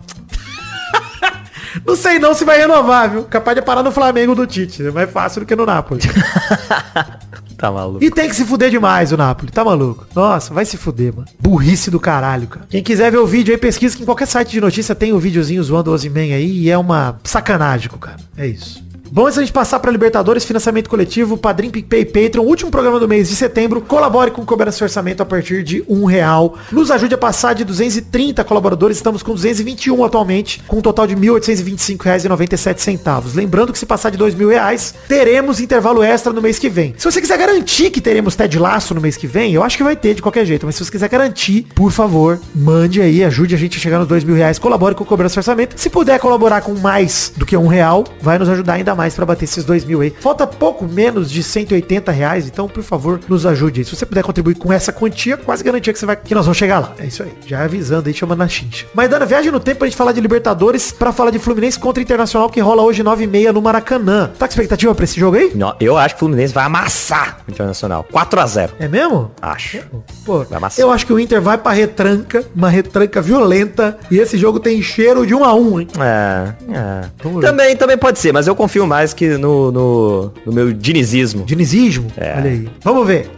[1.86, 3.24] Não sei não se vai renovar, viu?
[3.24, 4.86] Capaz de parar no Flamengo do Tite.
[4.86, 6.02] É mais fácil do que no Napoli.
[7.58, 8.04] Tá maluco.
[8.04, 10.06] E tem que se fuder demais o Napoli, tá maluco?
[10.14, 11.28] Nossa, vai se fuder, mano.
[11.40, 12.68] Burrice do caralho, cara.
[12.70, 15.18] Quem quiser ver o vídeo aí, pesquisa que em qualquer site de notícia tem o
[15.18, 18.18] videozinho zoando o Ozyman aí e é uma sacanagem, cara.
[18.38, 18.86] É isso.
[19.12, 23.08] Bom, antes da gente passar para Libertadores, financiamento coletivo, Padrim, PicPay, Patreon, último programa do
[23.08, 23.80] mês de setembro.
[23.82, 26.58] Colabore com o Cobrança Orçamento a partir de um real.
[26.72, 31.16] Nos ajude a passar de 230 colaboradores, estamos com 221 atualmente, com um total de
[31.16, 33.34] R$ 1.825,97.
[33.34, 36.94] Lembrando que se passar de 2.000 reais, teremos intervalo extra no mês que vem.
[36.98, 39.84] Se você quiser garantir que teremos Ted Laço no mês que vem, eu acho que
[39.84, 43.56] vai ter de qualquer jeito, mas se você quiser garantir, por favor, mande aí, ajude
[43.56, 45.80] a gente a chegar nos mil reais, colabore com o Cobrança Orçamento.
[45.80, 49.26] Se puder colaborar com mais do que um real, vai nos ajudar ainda mais para
[49.26, 50.14] bater esses dois mil aí.
[50.20, 53.86] Falta pouco menos de 180 reais, então, por favor, nos ajude aí.
[53.86, 56.58] Se você puder contribuir com essa quantia, quase garantia que, você vai, que nós vamos
[56.58, 56.94] chegar lá.
[57.00, 57.32] É isso aí.
[57.46, 58.86] Já avisando aí, chamando na chincha.
[58.94, 62.02] Mas, Dana, viagem no tempo pra gente falar de Libertadores, pra falar de Fluminense contra
[62.02, 64.32] Internacional, que rola hoje 9 e meia no Maracanã.
[64.38, 65.52] Tá com expectativa pra esse jogo aí?
[65.54, 68.06] Não, eu acho que o Fluminense vai amassar o Internacional.
[68.12, 69.32] 4 a 0 É mesmo?
[69.42, 69.80] Acho.
[70.26, 70.84] Pô, Vai amassar.
[70.84, 74.82] eu acho que o Inter vai pra retranca, uma retranca violenta, e esse jogo tem
[74.82, 75.88] cheiro de um a um, hein?
[76.00, 77.42] É, é.
[77.42, 81.44] Também, também pode ser, mas eu confio mais que no, no, no meu dinizismo.
[81.46, 82.12] Dinizismo?
[82.18, 82.36] É.
[82.38, 82.70] Olha aí.
[82.82, 83.30] Vamos ver.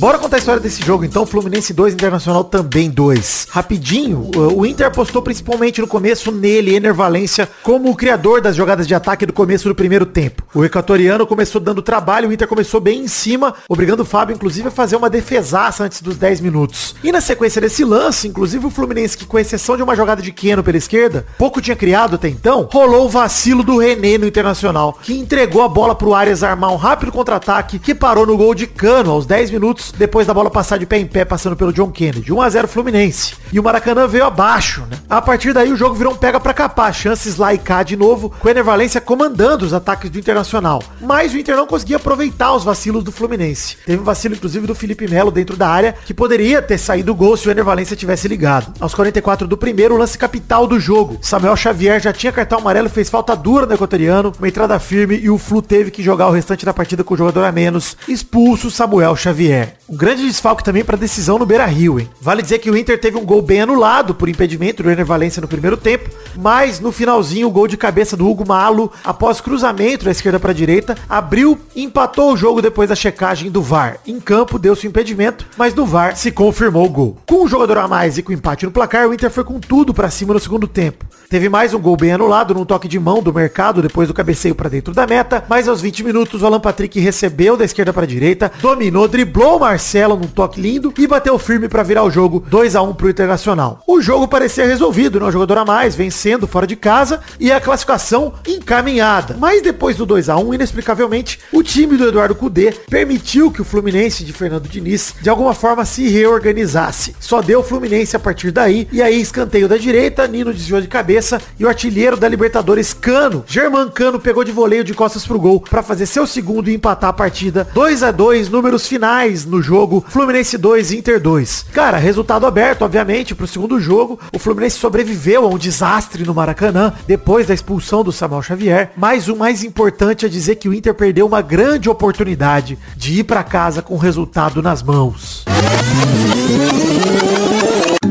[0.00, 1.26] Bora contar a história desse jogo, então.
[1.26, 3.48] Fluminense 2, Internacional também 2.
[3.50, 8.88] Rapidinho, o Inter apostou principalmente no começo nele, Ener Valência, como o criador das jogadas
[8.88, 10.42] de ataque do começo do primeiro tempo.
[10.54, 14.68] O equatoriano começou dando trabalho, o Inter começou bem em cima, obrigando o Fábio, inclusive,
[14.68, 16.94] a fazer uma defesaça antes dos 10 minutos.
[17.04, 20.32] E na sequência desse lance, inclusive o Fluminense, que com exceção de uma jogada de
[20.32, 24.98] Keno pela esquerda, pouco tinha criado até então, rolou o vacilo do René no Internacional,
[25.02, 28.66] que entregou a bola pro Arias armar um rápido contra-ataque, que parou no gol de
[28.66, 31.90] Cano aos 10 minutos, depois da bola passar de pé em pé, passando pelo John
[31.90, 32.32] Kennedy.
[32.32, 33.34] 1 a 0 Fluminense.
[33.52, 34.98] E o Maracanã veio abaixo, né?
[35.08, 37.96] A partir daí o jogo virou um pega pra capar, chances lá e cá de
[37.96, 40.82] novo, com o Ener Valência comandando os ataques do Internacional.
[41.00, 43.76] Mas o Inter não conseguia aproveitar os vacilos do Fluminense.
[43.84, 47.14] Teve um vacilo, inclusive, do Felipe Melo dentro da área, que poderia ter saído o
[47.14, 48.72] gol se o Ener Valência tivesse ligado.
[48.80, 51.18] Aos 44 do primeiro, o lance capital do jogo.
[51.20, 55.30] Samuel Xavier já tinha cartão amarelo, fez falta dura no equatoriano, uma entrada firme e
[55.30, 58.70] o Flu teve que jogar o restante da partida com o jogador a menos, expulso
[58.70, 59.79] Samuel Xavier.
[59.90, 62.08] Um grande desfalque também para decisão no Beira-Rio, hein?
[62.20, 65.40] Vale dizer que o Inter teve um gol bem anulado por impedimento do Ener Valência
[65.40, 70.04] no primeiro tempo, mas no finalzinho o gol de cabeça do Hugo Malo, após cruzamento
[70.04, 73.98] da esquerda para a direita, abriu empatou o jogo depois da checagem do VAR.
[74.06, 77.16] Em campo deu-se o impedimento, mas no VAR se confirmou o gol.
[77.26, 79.92] Com um jogador a mais e com empate no placar, o Inter foi com tudo
[79.92, 81.04] para cima no segundo tempo.
[81.30, 84.52] Teve mais um gol bem anulado num toque de mão do mercado depois do cabeceio
[84.52, 88.04] para dentro da meta, mas aos 20 minutos o Alan Patrick recebeu da esquerda para
[88.04, 92.44] direita, dominou, driblou o Marcelo num toque lindo e bateu firme para virar o jogo
[92.48, 93.80] 2 a 1 pro Internacional.
[93.86, 95.26] O jogo parecia resolvido, né?
[95.26, 99.36] O jogador a mais vencendo fora de casa e a classificação encaminhada.
[99.38, 103.64] Mas depois do 2 a 1 inexplicavelmente, o time do Eduardo Cudê permitiu que o
[103.64, 107.14] Fluminense de Fernando Diniz de alguma forma se reorganizasse.
[107.20, 110.88] Só deu o Fluminense a partir daí e aí escanteio da direita, Nino desviou de
[110.88, 111.19] cabeça
[111.58, 115.60] e o artilheiro da Libertadores Cano, German Cano pegou de voleio de costas pro gol
[115.60, 117.68] para fazer seu segundo e empatar a partida.
[117.74, 121.66] 2 a 2 números finais no jogo, Fluminense 2 Inter 2.
[121.72, 124.18] Cara, resultado aberto, obviamente, pro segundo jogo.
[124.32, 129.28] O Fluminense sobreviveu a um desastre no Maracanã depois da expulsão do Samuel Xavier, mas
[129.28, 133.42] o mais importante é dizer que o Inter perdeu uma grande oportunidade de ir para
[133.42, 135.44] casa com o resultado nas mãos.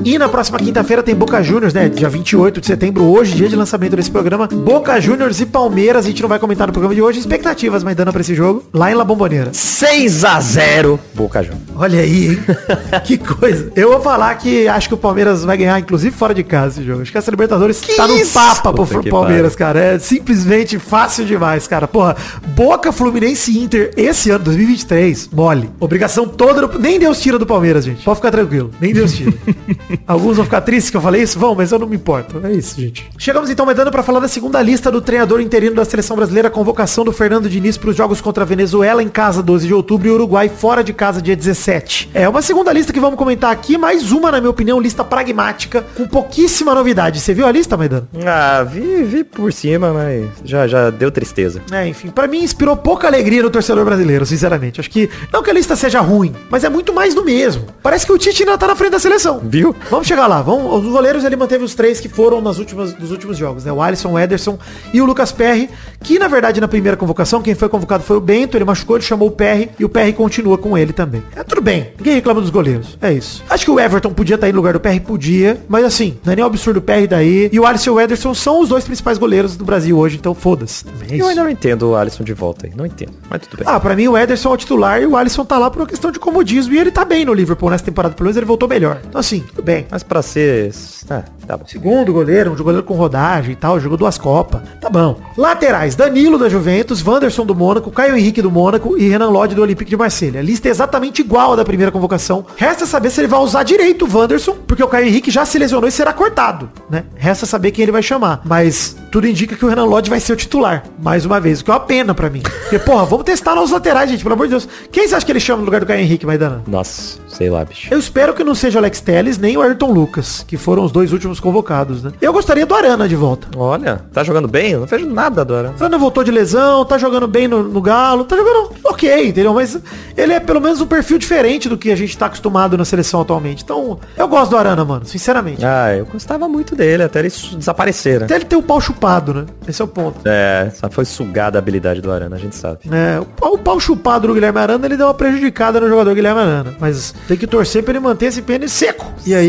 [0.03, 1.88] E na próxima quinta-feira tem Boca Juniors, né?
[1.89, 4.47] Dia 28 de setembro, hoje, dia de lançamento desse programa.
[4.47, 6.05] Boca Juniors e Palmeiras.
[6.05, 7.19] A gente não vai comentar no programa de hoje.
[7.19, 8.63] Expectativas, mas dando pra esse jogo.
[8.73, 9.49] Lá em La Bombonera.
[9.53, 11.62] 6 a 0 Boca Juniors.
[11.75, 12.39] Olha aí, hein?
[13.05, 13.71] que coisa.
[13.75, 16.88] Eu vou falar que acho que o Palmeiras vai ganhar, inclusive, fora de casa esse
[16.88, 17.01] jogo.
[17.01, 18.33] Acho que essa Libertadores tá no isso?
[18.33, 19.79] papa pro Puta que Palmeiras, cara.
[19.79, 21.88] É simplesmente fácil demais, cara.
[21.88, 22.15] Porra,
[22.55, 25.69] Boca, Fluminense e Inter esse ano, 2023, mole.
[25.79, 26.67] Obrigação toda.
[26.67, 28.03] do- Nem Deus tira do Palmeiras, gente.
[28.03, 28.71] Pode ficar tranquilo.
[28.81, 29.33] Nem Deus tira.
[30.08, 31.39] Alguns vão ficar tristes que eu falei isso?
[31.39, 32.39] Vão, mas eu não me importo.
[32.45, 33.10] É isso, gente.
[33.17, 37.04] Chegamos então, Medano, pra falar da segunda lista do treinador interino da seleção brasileira, convocação
[37.04, 40.12] do Fernando Diniz para os jogos contra a Venezuela em casa 12 de outubro e
[40.12, 42.12] Uruguai fora de casa dia 17.
[42.13, 45.86] É uma segunda lista que vamos comentar aqui, mais uma, na minha opinião, lista pragmática,
[45.95, 47.19] com pouquíssima novidade.
[47.19, 48.08] Você viu a lista, Maidano?
[48.25, 51.62] Ah, vi, vi por cima, mas já, já deu tristeza.
[51.71, 54.80] É, enfim, pra mim inspirou pouca alegria no torcedor brasileiro, sinceramente.
[54.80, 57.65] Acho que, não que a lista seja ruim, mas é muito mais do mesmo.
[57.82, 59.41] Parece que o Tite ainda tá na frente da seleção.
[59.43, 59.75] Viu?
[59.89, 60.41] Vamos chegar lá.
[60.41, 63.71] Vamos, os goleiros ele manteve os três que foram nas últimas, nos últimos jogos, né?
[63.71, 64.57] O Alisson, o Ederson
[64.93, 65.69] e o Lucas Perry,
[66.01, 69.05] que na verdade na primeira convocação, quem foi convocado foi o Bento, ele machucou, ele
[69.05, 71.23] chamou o Perry e o Perry continua com ele também.
[71.35, 71.91] É tudo bem.
[71.97, 72.97] Ninguém reclama dos goleiros.
[73.01, 73.43] É isso.
[73.49, 76.33] Acho que o Everton podia estar aí no lugar do Perry, podia, mas assim, não
[76.33, 77.49] é nem um absurdo o Perry daí.
[77.51, 80.33] E o Alisson e o Ederson são os dois principais goleiros do Brasil hoje, então
[80.33, 80.85] foda-se.
[81.09, 82.73] É Eu ainda não entendo o Alisson de volta aí.
[82.75, 83.13] Não entendo.
[83.29, 83.67] Mas tudo bem.
[83.67, 85.87] Ah, pra mim o Ederson é o titular e o Alisson tá lá por uma
[85.87, 88.67] questão de comodismo e ele tá bem no Liverpool nessa temporada, pelo menos ele voltou
[88.67, 88.99] melhor.
[89.07, 89.68] Então assim, tudo bem.
[89.89, 90.71] Mas pra ser...
[91.10, 91.65] Ah, tá bom.
[91.65, 94.62] Segundo goleiro, um goleiro com rodagem e tal, jogou duas Copas.
[94.79, 95.19] Tá bom.
[95.38, 99.62] Laterais, Danilo da Juventus, Wanderson do Mônaco, Caio Henrique do Mônaco e Renan Lodge do
[99.62, 100.41] Olympique de Marselha.
[100.41, 102.45] Lista é exatamente igual à da primeira convocação.
[102.55, 105.58] Resta saber se ele vai usar direito o Wanderson, porque o Caio Henrique já se
[105.58, 107.05] lesionou e será cortado, né?
[107.15, 108.41] Resta saber quem ele vai chamar.
[108.45, 111.65] Mas tudo indica que o Renan Lodge vai ser o titular, mais uma vez, o
[111.65, 112.41] que é uma pena pra mim.
[112.41, 114.67] Porque, porra, vamos testar nos laterais, gente, pelo amor de Deus.
[114.91, 116.62] Quem você acha que ele chama no lugar do Caio Henrique, Maidana?
[116.67, 117.91] Nossa, sei lá, bicho.
[117.91, 120.91] Eu espero que não seja o Alex Telles nem o Ayrton Lucas, que foram os
[120.91, 122.11] dois últimos convocados, né?
[122.21, 123.47] Eu gostaria do Arana de volta.
[123.57, 124.71] Olha, tá jogando bem?
[124.71, 125.75] Eu não vejo nada do Arana.
[125.79, 129.53] O Arana voltou de lesão, tá jogando bem no, no Galo, tá jogando ok, entendeu?
[129.53, 129.79] Mas
[130.15, 133.21] ele é pelo menos um perfil diferente do que a gente tá acostumado na seleção
[133.21, 133.63] atualmente.
[133.63, 135.65] Então, eu gosto do Arana, mano, sinceramente.
[135.65, 138.25] Ah, eu gostava muito dele, até ele desaparecer, né?
[138.25, 139.45] Até ele ter o pau chupado, né?
[139.67, 140.19] Esse é o ponto.
[140.25, 142.79] É, só foi sugada a habilidade do Arana, a gente sabe.
[142.91, 146.13] É, o pau, o pau chupado do Guilherme Arana, ele deu uma prejudicada no jogador
[146.15, 146.75] Guilherme Arana.
[146.79, 149.05] Mas tem que torcer pra ele manter esse pênis seco.
[149.25, 149.48] E aí.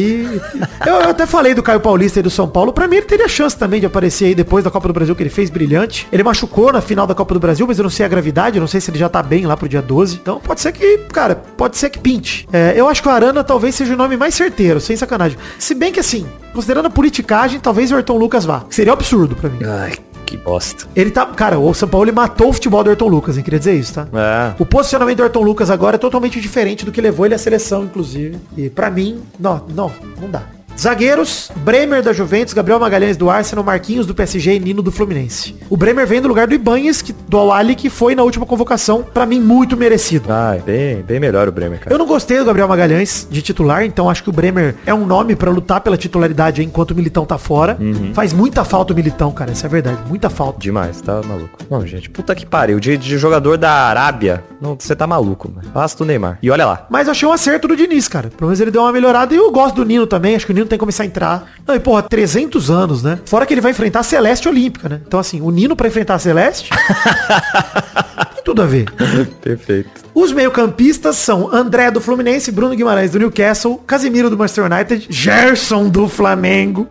[0.86, 2.72] Eu, eu até falei do Caio Paulista e do São Paulo.
[2.72, 5.22] Pra mim, ele teria chance também de aparecer aí depois da Copa do Brasil, que
[5.22, 6.06] ele fez brilhante.
[6.10, 8.60] Ele machucou na final da Copa do Brasil, mas eu não sei a gravidade, eu
[8.60, 10.16] não sei se ele já tá bem lá pro dia 12.
[10.16, 12.48] Então pode ser que, cara, pode ser que pinte.
[12.52, 15.38] É, eu acho que o Arana talvez seja o nome mais certeiro, sem sacanagem.
[15.58, 18.64] Se bem que assim, considerando a politicagem, talvez o Ayrton Lucas vá.
[18.70, 19.58] Seria absurdo pra mim.
[19.64, 19.92] Ai,
[20.30, 20.86] que bosta.
[20.94, 21.26] Ele tá.
[21.26, 23.42] Cara, o São Paulo ele matou o futebol do Ayrton Lucas, hein?
[23.42, 24.06] Queria dizer isso, tá?
[24.12, 24.54] É.
[24.58, 27.84] O posicionamento do Ayrton Lucas agora é totalmente diferente do que levou ele à seleção,
[27.84, 28.38] inclusive.
[28.56, 30.42] E pra mim, não, não, não dá.
[30.80, 35.54] Zagueiros, Bremer da Juventus, Gabriel Magalhães do Arsenal, Marquinhos do PSG e Nino do Fluminense.
[35.68, 39.02] O Bremer vem do lugar do Ibanhes, que, do Awali, que foi na última convocação,
[39.02, 40.32] pra mim, muito merecido.
[40.32, 41.94] Ai, bem, bem melhor o Bremer, cara.
[41.94, 45.04] Eu não gostei do Gabriel Magalhães de titular, então acho que o Bremer é um
[45.04, 47.76] nome pra lutar pela titularidade enquanto o Militão tá fora.
[48.14, 50.58] Faz muita falta o Militão, cara, essa é a verdade, muita falta.
[50.60, 51.58] Demais, tá maluco.
[51.68, 52.80] Não, gente, puta que pariu.
[52.80, 55.68] De, de jogador da Arábia, não, você tá maluco, mano.
[55.74, 56.38] Basta o Neymar.
[56.42, 56.86] E olha lá.
[56.88, 58.30] Mas eu achei um acerto do Diniz, cara.
[58.30, 59.34] Pelo menos ele deu uma melhorada.
[59.34, 60.34] E eu gosto do Nino também.
[60.34, 61.52] Acho que o Nino tem que começar a entrar.
[61.66, 63.18] Não, e porra, 300 anos, né?
[63.26, 65.00] Fora que ele vai enfrentar a Celeste Olímpica, né?
[65.06, 66.70] Então, assim, o Nino pra enfrentar a Celeste...
[68.50, 68.90] tudo a ver.
[69.40, 69.88] Perfeito.
[70.12, 75.88] Os meio-campistas são André do Fluminense, Bruno Guimarães do Newcastle, Casimiro do Manchester United, Gerson
[75.88, 76.88] do Flamengo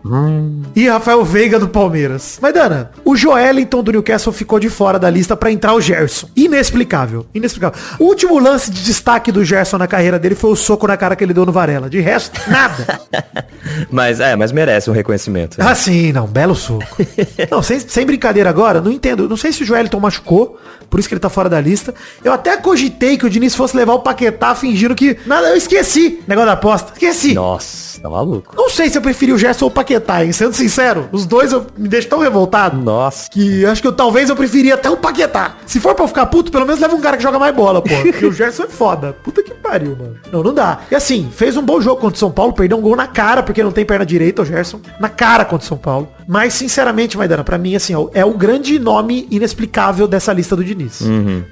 [0.74, 2.38] e Rafael Veiga do Palmeiras.
[2.40, 6.30] Mas, Dana, o Joelinton do Newcastle ficou de fora da lista pra entrar o Gerson.
[6.34, 7.26] Inexplicável.
[7.34, 7.78] Inexplicável.
[7.98, 11.14] O último lance de destaque do Gerson na carreira dele foi o soco na cara
[11.14, 11.90] que ele deu no Varela.
[11.90, 13.00] De resto, nada.
[13.90, 15.56] Mas, é, mas merece um reconhecimento.
[15.60, 16.84] Ah, sim, não, belo soco.
[17.50, 19.28] não, sem, sem brincadeira agora, não entendo.
[19.28, 21.94] Não sei se o Joeliton machucou, por isso que ele tá fora da lista.
[22.24, 25.18] Eu até cogitei que o Diniz fosse levar o Paquetá fingindo que.
[25.26, 26.22] Nada, eu esqueci.
[26.26, 26.92] Negócio da aposta.
[26.92, 27.34] Esqueci.
[27.34, 28.54] Nossa, tá maluco.
[28.56, 30.32] Não sei se eu preferi o Gerson ou o Paquetá, hein?
[30.32, 32.76] Sendo sincero, os dois eu, me deixam tão revoltado.
[32.80, 33.30] Nossa.
[33.30, 35.56] Que acho que eu, talvez eu preferia até o Paquetá.
[35.66, 37.82] Se for pra eu ficar puto, pelo menos leva um cara que joga mais bola,
[37.82, 37.90] pô.
[38.02, 39.12] Porque o Gerson é foda.
[39.22, 40.16] Puta que pariu, mano.
[40.32, 40.80] Não, não dá.
[40.90, 43.42] E assim, fez um bom jogo contra o São Paulo, perdeu um gol na cara,
[43.42, 44.80] porque não tem perna direita, o Gerson.
[44.98, 46.08] Na cara contra o São Paulo.
[46.32, 50.62] Mas, sinceramente, Maidana, pra mim, assim, ó, é o grande nome inexplicável dessa lista do
[50.62, 51.02] Diniz.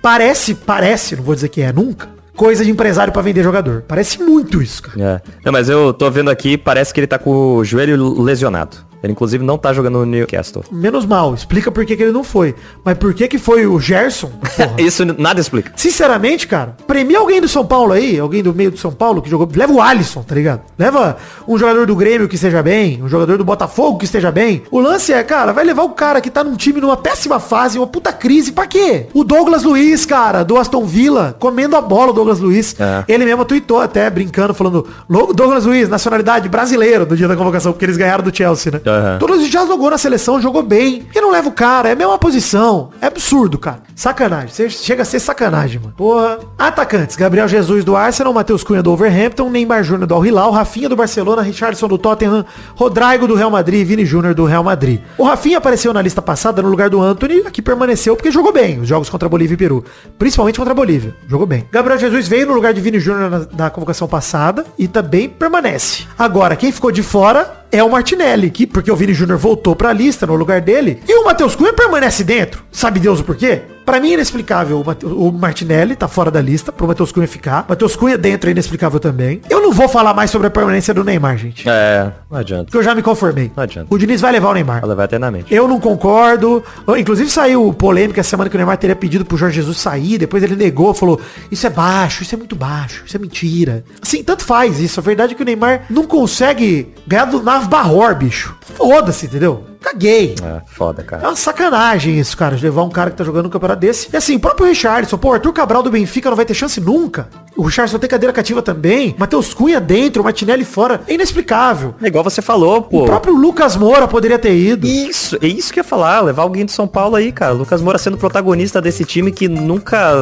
[0.00, 3.82] Parece, parece, não vou dizer que é nunca, coisa de empresário pra vender jogador.
[3.88, 5.22] Parece muito isso, cara.
[5.26, 5.30] É.
[5.44, 8.76] Não, mas eu tô vendo aqui, parece que ele tá com o joelho lesionado.
[9.02, 10.64] Ele, inclusive, não tá jogando no Newcastle.
[10.72, 12.54] Menos mal, explica por que, que ele não foi.
[12.84, 14.28] Mas por que que foi o Gerson?
[14.56, 14.74] Porra.
[14.80, 15.72] Isso nada explica.
[15.76, 19.30] Sinceramente, cara, premia alguém do São Paulo aí, alguém do meio do São Paulo que
[19.30, 19.48] jogou.
[19.54, 20.62] Leva o Alisson, tá ligado?
[20.78, 24.62] Leva um jogador do Grêmio que esteja bem, um jogador do Botafogo que esteja bem.
[24.70, 27.78] O lance é, cara, vai levar o cara que tá num time numa péssima fase,
[27.78, 29.06] uma puta crise, pra quê?
[29.14, 32.74] O Douglas Luiz, cara, do Aston Villa, comendo a bola, o Douglas Luiz.
[32.80, 33.04] É.
[33.08, 37.72] Ele mesmo tweetou até, brincando, falando, "Lo- Douglas Luiz, nacionalidade brasileira, do dia da convocação,
[37.72, 38.80] porque eles ganharam do Chelsea, né?
[38.88, 39.18] Aham.
[39.18, 41.06] Douglas já jogou na seleção, jogou bem.
[41.14, 42.90] E não leva o cara, é a mesma posição.
[43.00, 43.82] É absurdo, cara.
[43.94, 44.48] Sacanagem.
[44.48, 45.94] Você chega a ser sacanagem, mano.
[45.96, 46.38] Porra.
[46.58, 47.16] Atacantes.
[47.16, 50.96] Gabriel Jesus do Arsenal, Matheus Cunha do Overhampton, Neymar Júnior do Al Hilal, Rafinha do
[50.96, 55.00] Barcelona, Richardson do Tottenham, Rodrigo do Real Madrid Vini Júnior do Real Madrid.
[55.16, 58.80] O Rafinha apareceu na lista passada no lugar do Anthony, aqui permaneceu porque jogou bem
[58.80, 59.84] os jogos contra Bolívia e Peru.
[60.18, 61.14] Principalmente contra Bolívia.
[61.26, 61.66] Jogou bem.
[61.70, 66.04] Gabriel Jesus veio no lugar de Vini Júnior na, na convocação passada e também permanece.
[66.18, 69.92] Agora, quem ficou de fora é o Martinelli, que porque o Vini Júnior voltou pra
[69.92, 72.64] lista no lugar dele, e o Matheus Cunha permanece dentro.
[72.70, 73.62] Sabe Deus o porquê?
[73.88, 74.84] Pra mim é inexplicável.
[75.02, 77.64] O Martinelli tá fora da lista pro Matheus Cunha ficar.
[77.66, 79.40] Matheus Cunha dentro é inexplicável também.
[79.48, 81.66] Eu não vou falar mais sobre a permanência do Neymar, gente.
[81.66, 82.64] É, não adianta.
[82.64, 83.50] Porque eu já me conformei.
[83.56, 83.86] Não adianta.
[83.88, 84.86] O Diniz vai levar o Neymar.
[84.86, 85.54] Vai eternamente.
[85.54, 86.62] Eu não concordo.
[86.98, 90.18] Inclusive saiu polêmica essa semana que o Neymar teria pedido pro Jorge Jesus sair.
[90.18, 91.18] Depois ele negou, falou:
[91.50, 93.84] Isso é baixo, isso é muito baixo, isso é mentira.
[94.02, 95.00] Assim, tanto faz isso.
[95.00, 98.54] A verdade é que o Neymar não consegue ganhar do Nav Barror, bicho.
[98.60, 99.64] Foda-se, entendeu?
[99.80, 100.34] Caguei.
[100.42, 101.28] É, foda, É cara.
[101.28, 104.08] uma sacanagem isso, cara, de levar um cara que tá jogando um campeonato desse.
[104.12, 107.28] E assim, o próprio Richardson, pô, Arthur Cabral do Benfica não vai ter chance nunca.
[107.56, 109.14] O Richardson tem cadeira cativa também.
[109.18, 111.00] Matheus Cunha dentro, o Martinelli fora.
[111.08, 111.94] É inexplicável.
[112.02, 113.02] É igual você falou, pô.
[113.02, 114.86] O próprio Lucas Moura poderia ter ido.
[114.86, 117.52] Isso, é isso que eu ia falar, levar alguém do São Paulo aí, cara.
[117.52, 120.12] Lucas Moura sendo protagonista desse time que nunca,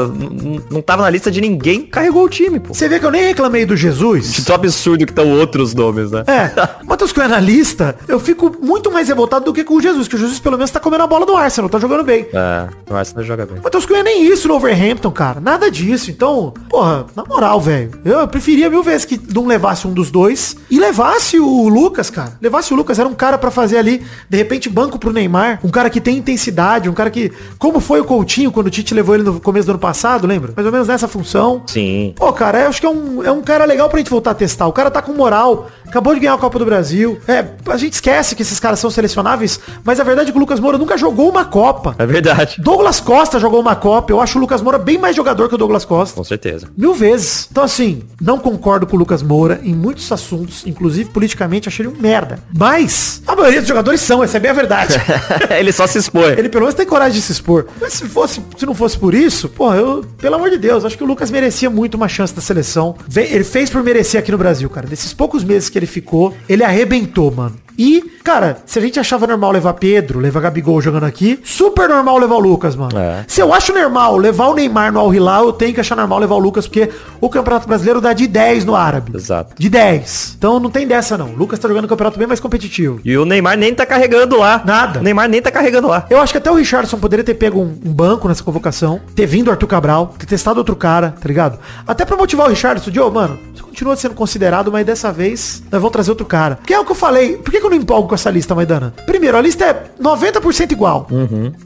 [0.71, 2.73] não tava na lista de ninguém, carregou o time, pô.
[2.75, 4.43] Você vê que eu nem reclamei do Jesus.
[4.45, 6.25] Tão absurdo que estão outros nomes, né?
[6.27, 6.51] É,
[6.85, 10.17] Matheus Cunha na lista, eu fico muito mais revoltado do que com o Jesus, que
[10.17, 12.27] o Jesus pelo menos tá comendo a bola do Arsenal, tá jogando bem.
[12.33, 13.61] É, o Arsenal joga bem.
[13.63, 15.41] Matheus Cunha nem isso no Overhampton, cara.
[15.41, 16.11] Nada disso.
[16.11, 17.93] Então, porra, na moral, velho.
[18.05, 22.37] Eu preferia mil vezes que não levasse um dos dois e levasse o Lucas, cara.
[22.43, 22.99] Levasse o Lucas.
[22.99, 25.61] Era um cara pra fazer ali, de repente, banco pro Neymar.
[25.63, 27.33] Um cara que tem intensidade, um cara que.
[27.57, 30.53] Como foi o Coutinho quando o Tite levou ele no começo do ano passado, lembra?
[30.57, 31.63] Mais ou menos nessa função.
[31.67, 32.13] Sim.
[32.17, 34.35] Pô, cara, eu acho que é um, é um cara legal pra gente voltar a
[34.35, 34.67] testar.
[34.67, 37.19] O cara tá com moral, acabou de ganhar a Copa do Brasil.
[37.27, 40.41] É, a gente esquece que esses caras são selecionáveis, mas a verdade é que o
[40.41, 41.95] Lucas Moura nunca jogou uma Copa.
[41.99, 42.57] É verdade.
[42.59, 44.13] Douglas Costa jogou uma Copa.
[44.13, 46.17] Eu acho o Lucas Moura bem mais jogador que o Douglas Costa.
[46.17, 46.69] Com certeza.
[46.77, 47.49] Mil vezes.
[47.51, 51.95] Então, assim, não concordo com o Lucas Moura em muitos assuntos, inclusive politicamente, achei ele
[51.97, 52.39] um merda.
[52.57, 54.95] Mas, a maioria dos jogadores são, essa é bem a verdade.
[55.51, 56.33] Ele só se expõe.
[56.33, 57.67] Ele pelo menos tem coragem de se expor.
[57.81, 60.97] Mas se fosse, se não fosse por isso, porra, eu, pelo amor de Deus, acho
[60.97, 62.97] que o Lucas merecia muito uma chance da seleção.
[63.15, 64.87] Ele fez por merecer aqui no Brasil, cara.
[64.87, 67.66] Desses poucos meses que ele ficou, ele arrebentou, mano.
[67.79, 72.19] E, cara, se a gente achava normal levar Pedro, levar Gabigol jogando aqui, super normal
[72.19, 72.99] levar o Lucas, mano.
[72.99, 73.25] É.
[73.29, 76.19] Se eu acho normal levar o Neymar no Al Hilal, eu tenho que achar normal
[76.19, 79.13] levar o Lucas, porque o Campeonato Brasileiro dá de 10 no árabe.
[79.15, 79.55] Exato.
[79.59, 80.35] De 10.
[80.39, 81.31] Então não tem dessa, não.
[81.31, 83.01] O Lucas tá jogando um campeonato bem mais competitivo.
[83.05, 84.63] E o Neymar nem tá carregando lá.
[84.65, 85.01] Nada.
[85.01, 86.07] O Neymar nem tá carregando lá.
[86.09, 89.27] Eu acho que até o Richardson poderia ter pego um, um banco nessa convocação, ter
[89.27, 91.59] vindo o Arthur Cabral, ter testado outro cara, tá ligado?
[91.87, 95.81] Até pra motivar o Richardson, Joe, mano, você continua sendo considerado, mas dessa vez nós
[95.81, 96.59] vamos trazer outro cara.
[96.65, 97.37] Que é o que eu falei.
[97.37, 98.95] Por que, que eu não empolgo com essa lista, Maidana?
[99.05, 101.09] Primeiro, a lista é 90% igual.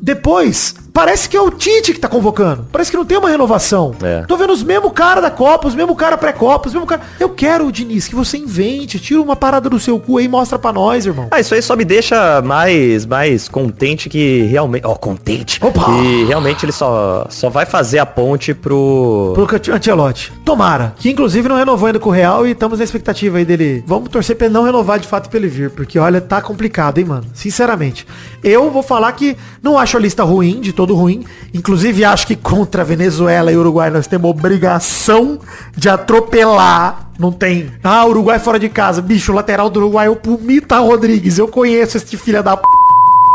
[0.00, 2.66] Depois, parece que é o Tite que tá convocando.
[2.70, 3.94] Parece que não tem uma renovação.
[4.02, 4.22] É.
[4.26, 7.02] Tô vendo os mesmos cara da Copa, os mesmos cara pré-Copa, os mesmos cara...
[7.18, 10.58] Eu quero, Diniz, que você invente, tira uma parada do seu cu aí e mostra
[10.58, 11.28] pra nós, irmão.
[11.30, 14.86] Ah, isso aí só me deixa mais, mais contente que realmente.
[14.86, 15.58] Ó, contente.
[15.64, 15.84] Opa!
[15.84, 19.32] Que realmente ele só, só vai fazer a ponte pro.
[19.34, 20.32] Pro Ancelotti.
[20.44, 20.94] Tomara.
[20.98, 23.82] Que inclusive não renovou ainda com o Real e estamos na expectativa aí dele.
[23.86, 25.70] Vamos torcer pra ele não renovar de fato pra ele vir.
[25.70, 27.24] Porque olha, tá complicado, hein, mano.
[27.34, 28.06] Sinceramente.
[28.42, 31.24] Eu vou falar que não acho a lista ruim, de todo ruim.
[31.52, 35.38] Inclusive acho que contra Venezuela e Uruguai nós temos obrigação
[35.76, 37.10] de atropelar.
[37.18, 37.70] Não tem.
[37.84, 39.02] Ah, Uruguai fora de casa.
[39.02, 41.38] Bicho, o lateral do Uruguai é o Pumita Rodrigues.
[41.38, 42.62] Eu conheço esse filho da p.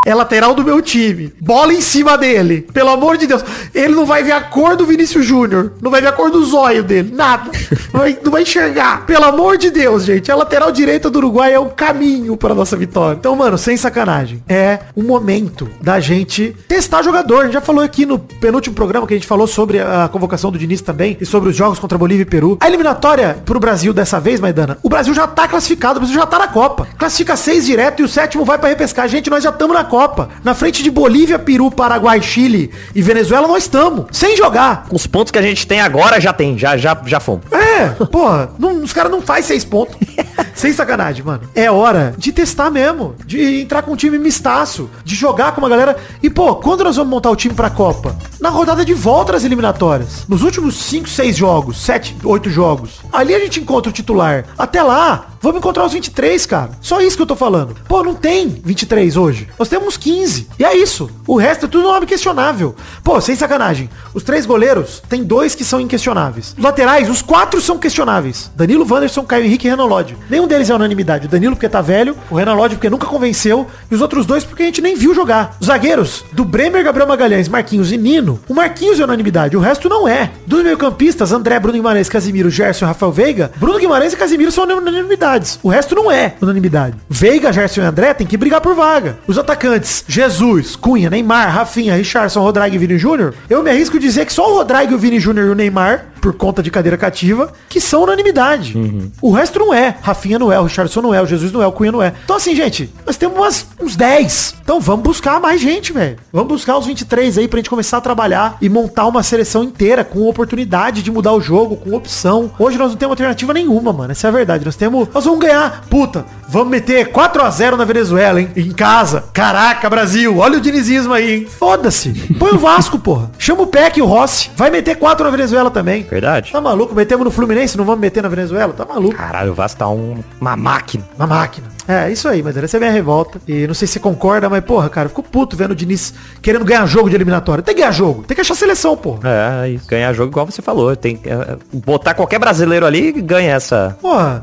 [0.05, 1.33] É lateral do meu time.
[1.41, 2.61] Bola em cima dele.
[2.71, 3.43] Pelo amor de Deus.
[3.73, 5.73] Ele não vai ver a cor do Vinícius Júnior.
[5.81, 7.11] Não vai ver a cor do zóio dele.
[7.11, 7.49] Nada.
[7.91, 9.05] Não vai, não vai enxergar.
[9.07, 10.31] Pelo amor de Deus, gente.
[10.31, 13.17] A lateral direita do Uruguai é o caminho para nossa vitória.
[13.17, 14.43] Então, mano, sem sacanagem.
[14.47, 17.39] É o momento da gente testar jogador.
[17.39, 20.51] A gente já falou aqui no penúltimo programa que a gente falou sobre a convocação
[20.51, 22.57] do Diniz também e sobre os jogos contra Bolívia e Peru.
[22.61, 26.27] A eliminatória pro Brasil dessa vez, Maidana, o Brasil já tá classificado, o Brasil já
[26.27, 26.87] tá na Copa.
[26.95, 29.07] Classifica seis direto e o sétimo vai pra repescar.
[29.07, 29.94] Gente, nós já estamos na Copa.
[30.43, 34.05] Na frente de Bolívia, Peru, Paraguai, Chile e Venezuela, nós estamos.
[34.11, 34.85] Sem jogar.
[34.91, 37.45] Os pontos que a gente tem agora já tem, já, já, já fomos.
[37.51, 39.95] É, porra, não- os caras não faz seis pontos.
[40.53, 41.41] Sem sacanagem, mano.
[41.53, 43.13] É hora de testar mesmo.
[43.25, 44.89] De entrar com um time mistaço.
[45.03, 45.97] De jogar com uma galera.
[46.23, 48.15] E, pô, quando nós vamos montar o time pra Copa?
[48.39, 50.25] Na rodada de volta das eliminatórias.
[50.29, 53.01] Nos últimos 5, 6 jogos, 7, 8 jogos.
[53.11, 54.45] Ali a gente encontra o titular.
[54.57, 56.71] Até lá, vamos encontrar os 23, cara.
[56.79, 57.75] Só isso que eu tô falando.
[57.87, 59.49] Pô, não tem 23 hoje.
[59.59, 60.47] Nós temos 15.
[60.57, 61.09] E é isso.
[61.27, 62.75] O resto é tudo nome questionável.
[63.03, 63.89] Pô, sem sacanagem.
[64.13, 66.55] Os três goleiros, tem dois que são inquestionáveis.
[66.57, 68.51] Laterais, os quatro são questionáveis.
[68.55, 70.17] Danilo, Wanderson, Caio Henrique e Renan Lodge.
[70.29, 71.27] Nenhum deles é unanimidade.
[71.27, 74.43] O Danilo porque tá velho, o Renan Lodge porque nunca convenceu, e os outros dois
[74.43, 75.57] porque a gente nem viu jogar.
[75.59, 79.89] Os zagueiros, do Bremer, Gabriel Magalhães, Marquinhos e Nino, o Marquinhos é unanimidade, o resto
[79.89, 80.31] não é.
[80.45, 84.63] Dos meio-campistas, André, Bruno Guimarães, Casimiro, Gerson e Rafael Veiga, Bruno Guimarães e Casimiro são
[84.63, 85.59] unanimidades.
[85.61, 86.95] O resto não é unanimidade.
[87.09, 89.17] Veiga, Gerson e André tem que brigar por vaga.
[89.27, 89.64] Os atacantes,
[90.07, 94.49] Jesus, Cunha, Neymar, Rafinha, Richardson, Rodrigo e Vini Júnior, eu me arrisco dizer que só
[94.51, 98.03] o Rodrigo, o Vini Júnior e o Neymar, por conta de cadeira cativa, que são
[98.03, 98.75] unanimidade.
[99.21, 99.95] O resto não é.
[100.01, 102.13] Rafinha não é, o Richardson não é, o Jesus não é, o Cunha não é.
[102.23, 104.55] Então assim, gente, nós temos umas- uns 10.
[104.63, 106.17] Então vamos buscar mais gente, velho.
[106.33, 110.03] Vamos buscar os 23 aí pra gente começar a trabalhar e montar uma seleção inteira
[110.03, 112.51] com oportunidade de mudar o jogo, com opção.
[112.57, 114.11] Hoje nós não temos alternativa nenhuma, mano.
[114.11, 114.65] Essa é a verdade.
[114.65, 115.07] Nós temos.
[115.13, 115.83] Nós vamos ganhar.
[115.89, 118.49] Puta, vamos meter 4 a 0 na Venezuela, hein?
[118.55, 119.25] Em casa.
[119.55, 120.37] Caraca, Brasil.
[120.37, 121.47] Olha o dinizismo aí, hein?
[121.47, 122.09] Foda-se.
[122.37, 123.31] Põe o Vasco, porra.
[123.39, 124.51] Chama o Peck e o Rossi.
[124.57, 126.03] Vai meter 4 na Venezuela também.
[126.03, 126.51] Verdade.
[126.51, 126.93] Tá maluco?
[126.93, 128.73] Metemos no Fluminense, não vamos meter na Venezuela?
[128.73, 129.15] Tá maluco.
[129.15, 131.05] Caralho, o Vasco tá um- uma máquina.
[131.17, 131.67] Na máquina.
[131.87, 132.65] É, isso aí, Madeira.
[132.65, 133.39] Essa é a minha revolta.
[133.47, 136.13] E não sei se você concorda, mas, porra, cara, eu fico puto vendo o Diniz
[136.41, 137.63] querendo ganhar jogo de eliminatória.
[137.63, 138.23] Tem que ganhar jogo.
[138.23, 139.19] Tem que achar seleção, porra.
[139.63, 139.87] É, isso.
[139.87, 140.95] ganhar jogo igual você falou.
[140.95, 143.97] Tem que é, botar qualquer brasileiro ali e ganha essa.
[144.01, 144.41] Porra.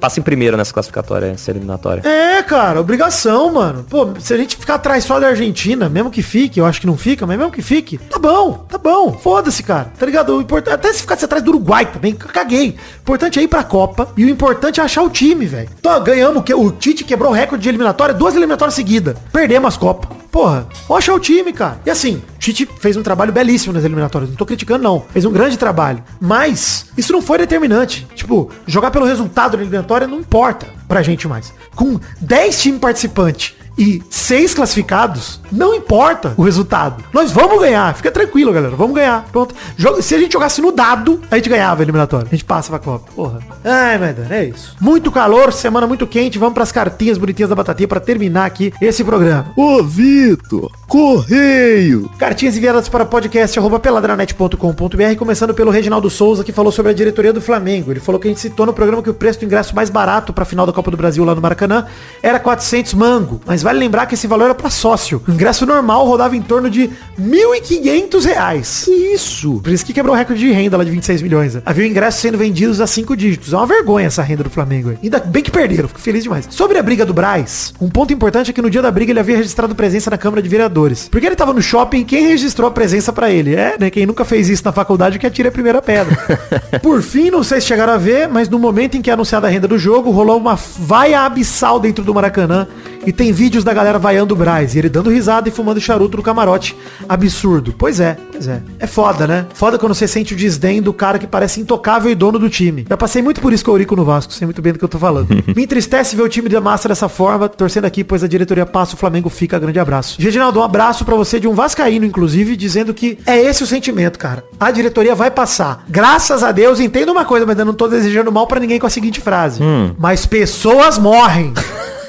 [0.00, 2.02] Passa em primeiro nessa classificatória, nessa eliminatória.
[2.06, 3.84] É, cara, obrigação, mano.
[3.88, 6.86] Pô, se a gente ficar atrás só da Argentina, mesmo que fique, eu acho que
[6.86, 9.12] não fica, mas mesmo que fique, tá bom, tá bom.
[9.12, 9.92] Foda-se, cara.
[9.98, 10.36] Tá ligado?
[10.36, 12.70] O importante, até se ficasse atrás do Uruguai também, caguei.
[12.70, 15.68] O importante é ir pra Copa e o importante é achar o time, velho.
[15.78, 19.16] Então, ganhamos, que o Tite quebrou o recorde de eliminatória, duas eliminatórias seguidas.
[19.32, 20.16] Perdemos as Copas.
[20.30, 21.80] Porra, achar o time, cara.
[21.86, 24.30] E assim, Tite fez um trabalho belíssimo nas eliminatórias.
[24.30, 25.04] Não tô criticando, não.
[25.12, 26.02] Fez um grande trabalho.
[26.20, 28.06] Mas, isso não foi determinante.
[28.14, 31.52] Tipo, jogar pelo resultado da eliminatória não importa pra gente mais.
[31.76, 37.02] Com 10 times participantes e 6 classificados, não importa o resultado.
[37.12, 37.94] Nós vamos ganhar.
[37.94, 38.74] Fica tranquilo, galera.
[38.76, 39.24] Vamos ganhar.
[39.32, 39.54] Pronto.
[39.76, 42.26] Joga- Se a gente jogasse no dado, a gente ganhava a eliminatória.
[42.26, 43.10] A gente passa pra Copa.
[43.14, 43.38] Porra.
[43.64, 44.76] Ai, Maidana, é isso.
[44.80, 46.38] Muito calor, semana muito quente.
[46.38, 49.46] Vamos pras cartinhas bonitinhas da batatinha pra terminar aqui esse programa.
[49.56, 52.10] Ô, Vitor, correio.
[52.18, 57.32] Cartinhas enviadas para podcast arroba peladranet.com.br, começando pelo Reginaldo Souza, que falou sobre a diretoria
[57.32, 57.90] do Flamengo.
[57.90, 60.32] Ele falou que a gente citou no programa que o preço do ingresso mais barato
[60.32, 61.86] para a final da Copa do Brasil lá no Maracanã
[62.22, 63.40] era 400 mango.
[63.46, 65.22] Mas vale lembrar que esse valor era para sócio.
[65.26, 68.86] O ingresso normal rodava em torno de 1.500 reais.
[68.86, 69.60] Isso.
[69.62, 71.58] Por isso que quebrou o recorde de renda lá de 26 milhões.
[71.64, 73.52] Havia ingressos sendo vendidos a cinco dígitos.
[73.52, 74.90] É uma vergonha essa renda do Flamengo.
[74.90, 74.98] aí.
[75.02, 75.88] Ainda bem que perderam.
[75.88, 76.46] Fico feliz demais.
[76.50, 79.20] Sobre a briga do Braz, um ponto importante é que no dia da briga ele
[79.20, 81.08] havia registrado presença na Câmara de Vereadores.
[81.08, 83.54] Porque ele tava no shopping, quem registrou a presença pra ele?
[83.54, 83.90] É, né?
[83.90, 86.14] Quem nunca fez isso na faculdade que atira a primeira pedra.
[86.82, 89.46] Por fim, não sei se chegaram a ver, mas no momento em que é anunciada
[89.46, 92.66] a renda do jogo, rolou uma vaia abissal dentro do Maracanã.
[93.06, 94.74] E tem vídeos da galera vaiando o Braz.
[94.74, 96.76] E ele dando risada e fumando charuto no camarote.
[97.08, 97.74] Absurdo.
[97.76, 98.62] Pois é, pois é.
[98.78, 99.46] É foda, né?
[99.54, 102.86] Foda quando você sente o desdém do cara que parece intocável e dono do time.
[102.88, 104.84] Já passei muito por isso com o Eurico no Vasco, sei muito bem do que
[104.84, 105.28] eu tô falando.
[105.54, 108.94] Me entristece ver o time da massa dessa forma, torcendo aqui, pois a diretoria passa,
[108.94, 109.58] o Flamengo fica.
[109.58, 110.20] Grande abraço.
[110.20, 114.18] Reginaldo, um abraço pra você de um vascaíno, inclusive, dizendo que é esse o sentimento,
[114.18, 114.44] cara.
[114.58, 115.84] A diretoria vai passar.
[115.88, 118.86] Graças a Deus, entenda uma coisa, mas eu não tô desejando mal pra ninguém com
[118.86, 119.60] a seguinte frase.
[119.98, 121.52] Mas pessoas morrem.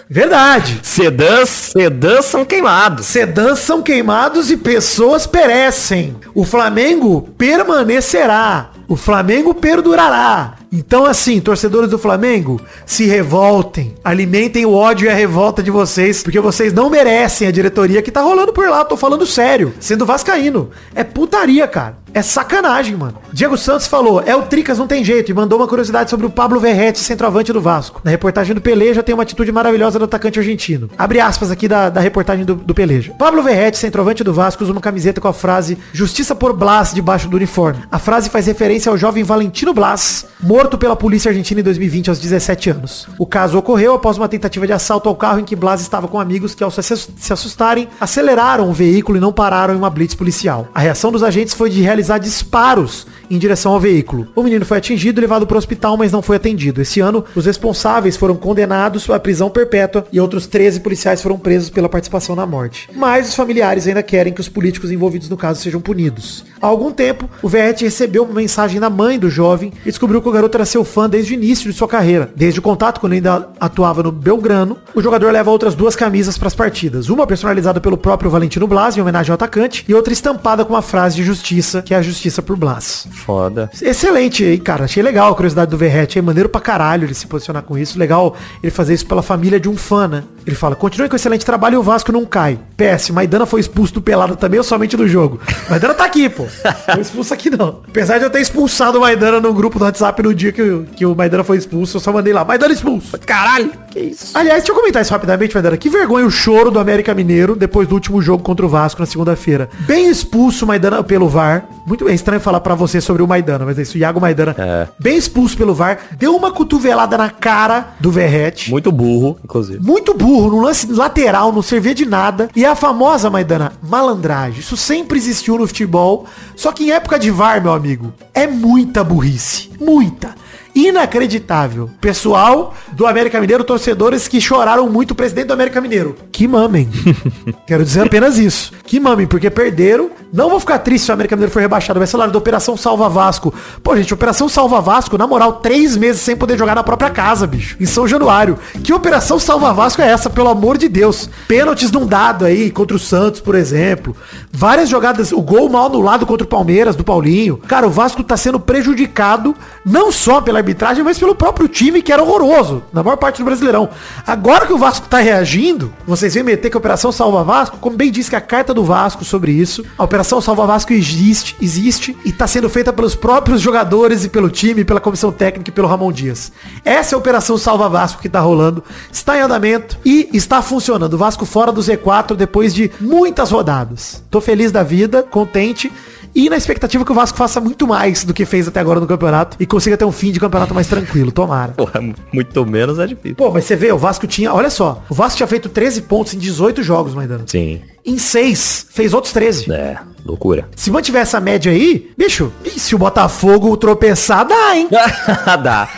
[0.09, 0.79] Verdade.
[0.83, 3.05] Sedãs, sedãs são queimados.
[3.07, 6.15] Sedãs são queimados e pessoas perecem.
[6.33, 8.69] O Flamengo permanecerá.
[8.87, 10.53] O Flamengo perdurará.
[10.75, 13.95] Então, assim, torcedores do Flamengo, se revoltem.
[14.03, 18.11] Alimentem o ódio e a revolta de vocês, porque vocês não merecem a diretoria que
[18.11, 18.83] tá rolando por lá.
[18.83, 19.73] Tô falando sério.
[19.79, 20.69] Sendo vascaíno.
[20.93, 21.97] É putaria, cara.
[22.15, 23.17] É sacanagem, mano.
[23.33, 26.29] Diego Santos falou, é o Tricas, não tem jeito, e mandou uma curiosidade sobre o
[26.29, 27.99] Pablo Verrete, centroavante do Vasco.
[28.05, 30.89] Na reportagem do Peleja tem uma atitude maravilhosa do atacante argentino.
[30.97, 33.13] Abre aspas aqui da, da reportagem do, do Peleja.
[33.19, 37.27] Pablo Verrete, centroavante do Vasco, usa uma camiseta com a frase Justiça por Blas debaixo
[37.27, 37.83] do uniforme.
[37.91, 42.19] A frase faz referência ao jovem Valentino Blas, morto pela polícia argentina em 2020 aos
[42.19, 43.07] 17 anos.
[43.19, 46.19] O caso ocorreu após uma tentativa de assalto ao carro em que Blas estava com
[46.19, 50.67] amigos que, ao se assustarem, aceleraram o veículo e não pararam em uma blitz policial.
[50.73, 54.27] A reação dos agentes foi de realizar disparos em direção ao veículo.
[54.35, 56.81] O menino foi atingido e levado para o hospital, mas não foi atendido.
[56.81, 61.69] Esse ano, os responsáveis foram condenados à prisão perpétua e outros 13 policiais foram presos
[61.69, 62.89] pela participação na morte.
[62.95, 66.45] Mas os familiares ainda querem que os políticos envolvidos no caso sejam punidos.
[66.61, 70.29] Há algum tempo, o Verrete recebeu uma mensagem da mãe do jovem e descobriu que
[70.29, 72.31] o garoto era seu fã desde o início de sua carreira.
[72.35, 76.47] Desde o contato, quando ainda atuava no Belgrano, o jogador leva outras duas camisas para
[76.47, 77.09] as partidas.
[77.09, 80.81] Uma personalizada pelo próprio Valentino Blas, em homenagem ao atacante, e outra estampada com uma
[80.81, 83.07] frase de justiça, que é a justiça por Blas.
[83.15, 83.69] Foda.
[83.81, 84.85] Excelente aí, cara.
[84.85, 86.19] Achei legal a curiosidade do Verrete.
[86.19, 87.97] É maneiro pra caralho ele se posicionar com isso.
[87.97, 90.23] Legal ele fazer isso pela família de um fã, né?
[90.45, 92.59] Ele fala, continue com excelente trabalho e o Vasco não cai.
[92.77, 95.39] PS, Maidana foi expulso do pelado também ou somente do jogo?
[95.69, 96.45] Maidana tá aqui, pô.
[96.45, 97.79] Foi expulso aqui não.
[97.87, 100.83] Apesar de eu ter expulsado o Maidana no grupo do WhatsApp no dia que, o-
[100.85, 103.17] que o Maidana foi expulso, eu só mandei lá, Maidana expulso.
[103.25, 104.37] Caralho, que isso?
[104.37, 105.77] Aliás, deixa eu comentar isso rapidamente, Maidana.
[105.77, 109.07] Que vergonha o choro do América Mineiro depois do último jogo contra o Vasco na
[109.07, 109.69] segunda-feira.
[109.87, 111.65] Bem expulso o Maidana pelo VAR.
[111.87, 113.95] Muito bem, estranho falar pra você sobre o Maidana, mas é isso.
[113.95, 114.87] O Iago Maidana, É.
[114.99, 118.69] bem expulso pelo VAR, deu uma cotovelada na cara do Verrete.
[118.71, 119.79] Muito burro, inclusive.
[119.81, 122.49] Muito burro, no lance lateral, não servia de nada.
[122.55, 124.59] E a famosa, Maidana, malandragem.
[124.59, 126.25] Isso sempre existiu no futebol.
[126.55, 129.69] Só que em época de VAR, meu amigo, é muita burrice.
[129.79, 130.33] Muita.
[130.75, 131.89] Inacreditável.
[132.01, 136.17] Pessoal do América Mineiro, torcedores que choraram muito o presidente do América Mineiro.
[136.33, 136.89] Que mamem.
[137.65, 138.73] Quero dizer apenas isso.
[138.83, 140.09] Que mamem, porque perderam.
[140.33, 141.97] Não vou ficar triste se o América Mineiro for rebaixado.
[141.97, 143.53] Vai ser lá da Operação Salva Vasco.
[143.81, 147.47] Pô, gente, Operação Salva Vasco, na moral, três meses sem poder jogar na própria casa,
[147.47, 147.77] bicho.
[147.79, 148.59] Em São Januário.
[148.83, 151.29] Que Operação Salva Vasco é essa, pelo amor de Deus?
[151.47, 154.13] Pênaltis não dado aí contra o Santos, por exemplo.
[154.51, 157.55] Várias jogadas, o gol mal anulado contra o Palmeiras, do Paulinho.
[157.65, 159.55] Cara, o Vasco tá sendo prejudicado
[159.85, 163.45] não só pela arbitragem, mas pelo próprio time que era horroroso, na maior parte do
[163.45, 163.89] Brasileirão.
[164.25, 167.95] Agora que o Vasco tá reagindo, vocês vêm meter que a Operação Salva Vasco, como
[167.95, 172.17] bem disse que a carta do Vasco sobre isso, a Operação Salva Vasco existe, existe
[172.25, 175.87] e tá sendo feita pelos próprios jogadores e pelo time, pela comissão técnica e pelo
[175.87, 176.51] Ramon Dias.
[176.83, 181.13] Essa é a Operação Salva Vasco que tá rolando, está em andamento e está funcionando.
[181.13, 184.23] O Vasco fora do Z4 depois de muitas rodadas.
[184.31, 185.91] Tô feliz da vida, contente
[186.35, 189.07] e na expectativa que o Vasco faça muito mais do que fez até agora no
[189.07, 191.71] campeonato e consiga ter um fim de campeonato mais tranquilo, tomara.
[191.77, 192.01] Porra,
[192.33, 193.35] muito menos é difícil.
[193.35, 196.33] Pô, mas você vê, o Vasco tinha, olha só, o Vasco tinha feito 13 pontos
[196.33, 197.45] em 18 jogos, Maidana.
[197.47, 197.81] Sim.
[198.05, 199.71] Em 6, fez outros 13.
[199.71, 200.67] É, loucura.
[200.75, 204.89] Se mantiver essa média aí, bicho, e se o Botafogo tropeçar, dá, hein?
[205.63, 205.89] Dá.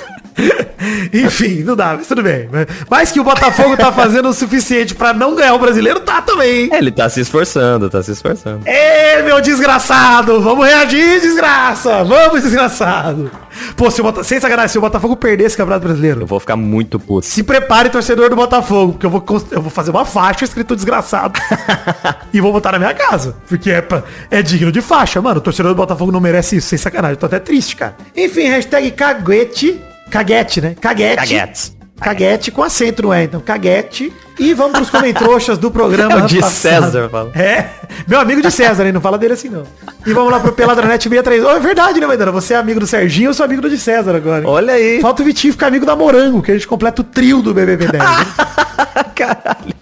[1.12, 2.48] Enfim, não dá, mas tudo bem.
[2.88, 6.62] Mas que o Botafogo tá fazendo o suficiente pra não ganhar o brasileiro, tá também,
[6.64, 6.70] hein?
[6.72, 8.62] Ele tá se esforçando, tá se esforçando.
[8.66, 10.40] Ê, meu desgraçado!
[10.40, 12.02] Vamos reagir, desgraça!
[12.04, 13.30] Vamos, desgraçado!
[13.76, 16.40] Pô, se o Botafogo, sem sacanagem, se o Botafogo perder esse Campeonato Brasileiro, Eu vou
[16.40, 17.26] ficar muito puto.
[17.26, 21.38] se prepare, torcedor do Botafogo, porque eu vou, eu vou fazer uma faixa escrito desgraçado
[22.32, 25.20] e vou botar na minha casa, porque é, pra- é digno de faixa.
[25.20, 27.14] Mano, o torcedor do Botafogo não merece isso, sem sacanagem.
[27.14, 27.96] Eu tô até triste, cara.
[28.16, 29.80] Enfim, hashtag caguete,
[30.10, 30.74] caguete, né?
[30.80, 31.16] Caguete.
[31.16, 31.76] Caguetes.
[32.00, 33.24] Caguete com acento, não é?
[33.24, 34.10] Então, caguete.
[34.38, 36.14] E vamos pros comentroxas do programa.
[36.20, 36.42] É o de.
[36.42, 37.30] César, fala.
[37.34, 37.66] É,
[38.08, 38.92] meu amigo de César, hein?
[38.92, 39.64] Não fala dele assim, não.
[40.06, 41.44] E vamos lá pro Peladranet 63.
[41.44, 42.32] Oh, é verdade, né, Maidana?
[42.32, 44.42] Você é amigo do Serginho, eu sou amigo do de César agora.
[44.42, 44.48] hein?
[44.50, 44.98] Olha aí.
[45.02, 47.88] Falta o Vitinho ficar amigo da Morango, que a gente completa o trio do BBB
[47.88, 48.02] 10.
[48.02, 48.26] né?
[49.14, 49.74] Caralho.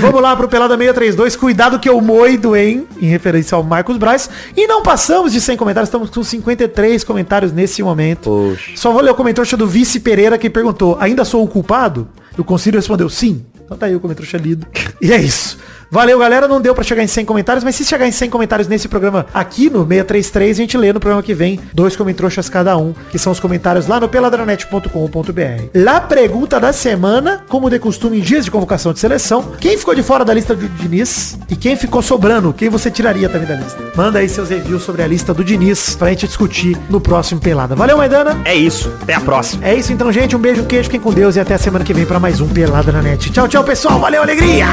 [0.00, 1.36] Vamos lá pro Pelada 632.
[1.36, 2.86] Cuidado que eu moido, hein?
[3.00, 4.30] Em referência ao Marcos Braz.
[4.56, 5.88] E não passamos de 100 comentários.
[5.88, 8.30] Estamos com 53 comentários nesse momento.
[8.30, 8.72] Poxa.
[8.74, 12.08] Só vou ler o comentário do Vice Pereira que perguntou: Ainda sou o culpado?
[12.36, 13.44] E o Concílio respondeu sim.
[13.64, 14.66] Então tá aí o comentário lido.
[15.00, 15.58] E é isso.
[15.90, 16.48] Valeu, galera.
[16.48, 19.26] Não deu pra chegar em 100 comentários, mas se chegar em 100 comentários nesse programa
[19.32, 23.18] aqui no 633, a gente lê no programa que vem dois comentroxas cada um, que
[23.18, 25.64] são os comentários lá no peladranet.com.br.
[25.74, 29.94] La pergunta da semana, como de costume em dias de convocação de seleção, quem ficou
[29.94, 33.54] de fora da lista do Diniz e quem ficou sobrando, quem você tiraria também da
[33.54, 33.78] lista.
[33.94, 37.74] Manda aí seus reviews sobre a lista do Diniz pra gente discutir no próximo Pelada.
[37.74, 38.40] Valeu, Maidana.
[38.44, 38.92] É isso.
[39.02, 39.66] Até a próxima.
[39.66, 40.34] É isso então, gente.
[40.34, 42.40] Um beijo, um queijo, fiquem com Deus e até a semana que vem pra mais
[42.40, 43.30] um Pelada na Net.
[43.30, 43.98] Tchau, tchau, pessoal.
[43.98, 44.66] Valeu, alegria!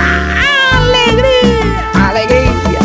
[1.07, 2.82] alegría, alegría.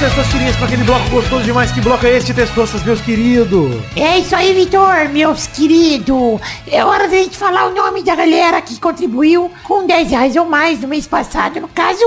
[0.00, 1.70] Chegamos, Testosterinhas, para aquele bloco gostoso demais.
[1.70, 3.70] Que bloco é este, Testostas, meus queridos?
[3.94, 6.40] É isso aí, Vitor, meus queridos.
[6.66, 10.46] É hora da gente falar o nome da galera que contribuiu com 10 reais ou
[10.46, 11.60] mais no mês passado.
[11.60, 12.02] No caso,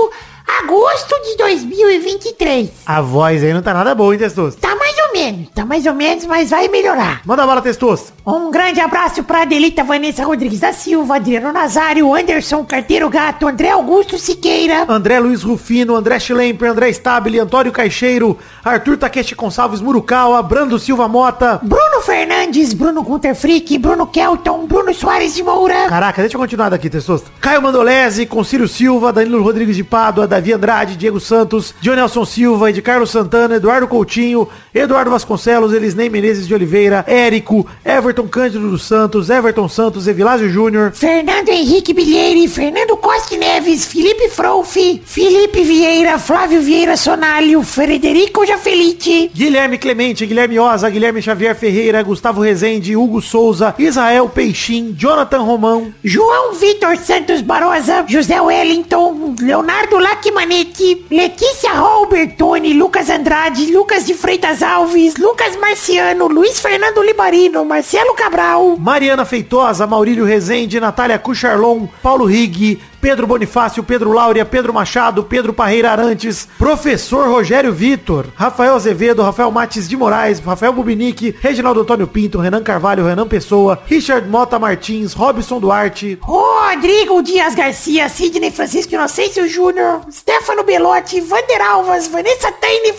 [0.62, 2.70] agosto de 2023.
[2.84, 4.60] A voz aí não tá nada boa, hein, Testosta?
[4.60, 4.74] Tá
[5.14, 7.20] menos, tá mais ou menos, mas vai melhorar.
[7.24, 8.12] Manda bala, Testosta.
[8.26, 13.70] Um grande abraço pra Adelita Vanessa Rodrigues da Silva, Adriano Nazário, Anderson Carteiro Gato, André
[13.70, 20.42] Augusto Siqueira, André Luiz Rufino, André Schlemper, André Stabile, Antônio Caixeiro, Arthur Takeshi Gonçalves Murukawa,
[20.42, 21.60] Brando Silva Mota.
[21.62, 26.70] Bruno Fernandes, Bruno Gunter Frick, Bruno Kelton, Bruno Soares de Moura, Caraca, deixa eu continuar
[26.70, 27.30] daqui, Testosta.
[27.40, 32.82] Caio Mandolese, Concílio Silva, Danilo Rodrigues de Pádua, Davi Andrade, Diego Santos, Dionelson Silva, de
[32.82, 39.30] Carlos Santana, Eduardo Coutinho, Eduardo Vasconcelos, Elisnei Menezes de Oliveira, Érico, Everton Cândido dos Santos,
[39.30, 44.74] Everton Santos, Evilásio Júnior, Fernando Henrique Bilheire, Fernando Costa Neves, Felipe Frouf,
[45.04, 52.40] Felipe Vieira, Flávio Vieira Sonalho, Frederico Jafelite, Guilherme Clemente, Guilherme Oza, Guilherme Xavier Ferreira, Gustavo
[52.40, 61.06] Rezende, Hugo Souza, Israel Peixim, Jonathan Romão, João Vitor Santos Barosa, José Wellington, Leonardo Lacmanetti,
[61.10, 68.76] Letícia Robertoni, Lucas Andrade, Lucas de Freitas Alves, Lucas Marciano, Luiz Fernando Libarino, Marcelo Cabral,
[68.78, 75.52] Mariana Feitosa, Maurílio Rezende, Natália Cucharlon, Paulo Rig, Pedro Bonifácio, Pedro Láurea, Pedro Machado, Pedro
[75.52, 82.06] Parreira Arantes, Professor Rogério Vitor, Rafael Azevedo, Rafael Mates de Moraes, Rafael Bubinique, Reginaldo Antônio
[82.06, 88.94] Pinto, Renan Carvalho, Renan Pessoa, Richard Mota Martins, Robson Duarte, Rodrigo Dias Garcia, Sidney Francisco
[88.94, 92.94] Inocêncio Júnior, Stefano Belotti, Vander Alvas, Vanessa Taine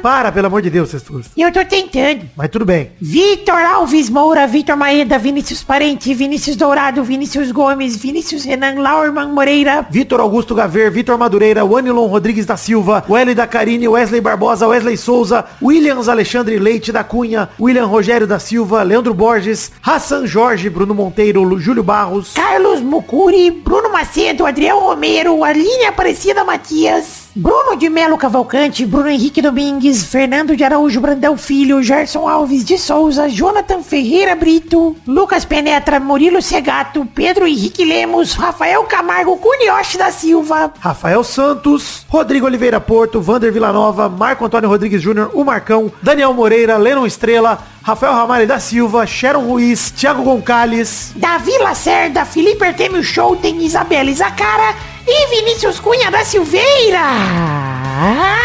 [0.00, 0.92] Para, pelo amor de Deus.
[1.36, 2.28] E eu tô tentando.
[2.36, 2.92] Mas tudo bem.
[3.00, 9.86] Vitor Alves Moura, Vitor Maeda, Vinícius Parente, Vinícius Dourado, Vinícius Gomes, Vinícius Renan Laurman Moreira,
[9.90, 14.96] Vitor Augusto Gaver, Vitor Madureira, Wanilon Rodrigues da Silva, Welly da Carine, Wesley Barbosa, Wesley
[14.96, 20.94] Souza, Williams Alexandre Leite da Cunha, William Rogério da Silva, Leandro Borges, Hassan Jorge, Bruno
[20.94, 28.16] Monteiro, Júlio Barros, Carlos Mucuri, Bruno Macedo, Adriel Romero, Aline Aparecida Matias, Bruno de Melo
[28.16, 34.36] Cavalcante, Bruno Henrique Domingues, Fernando de Araújo Brandão Filho, Gerson Alves de Souza, Jonathan Ferreira
[34.36, 42.06] Brito, Lucas Penetra, Murilo Segato, Pedro Henrique Lemos, Rafael Camargo Cunioche da Silva, Rafael Santos,
[42.08, 47.58] Rodrigo Oliveira Porto, Vander Villanova, Marco Antônio Rodrigues Júnior, o Marcão, Daniel Moreira, Lennon Estrela,
[47.82, 54.93] Rafael Ramalho da Silva, Sharon Ruiz, Thiago Goncalves, Davi Lacerda, Felipe Artemio Schouten, Isabela Izacara
[55.06, 57.00] e Vinícius Cunha da Silveira.
[57.00, 58.44] Ah!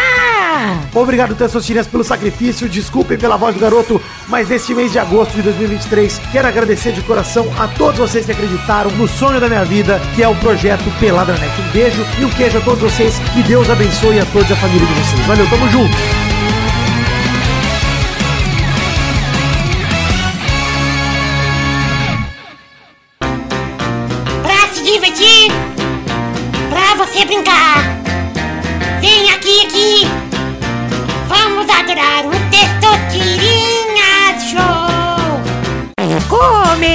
[0.94, 2.68] Obrigado, Testosterinhas, pelo sacrifício.
[2.68, 7.00] Desculpem pela voz do garoto, mas neste mês de agosto de 2023, quero agradecer de
[7.02, 10.84] coração a todos vocês que acreditaram no sonho da minha vida, que é o projeto
[10.98, 11.52] Peladranet.
[11.60, 13.18] Um beijo e um queijo a todos vocês.
[13.32, 15.26] Que Deus abençoe a todos e a família de vocês.
[15.26, 16.29] Valeu, tamo junto.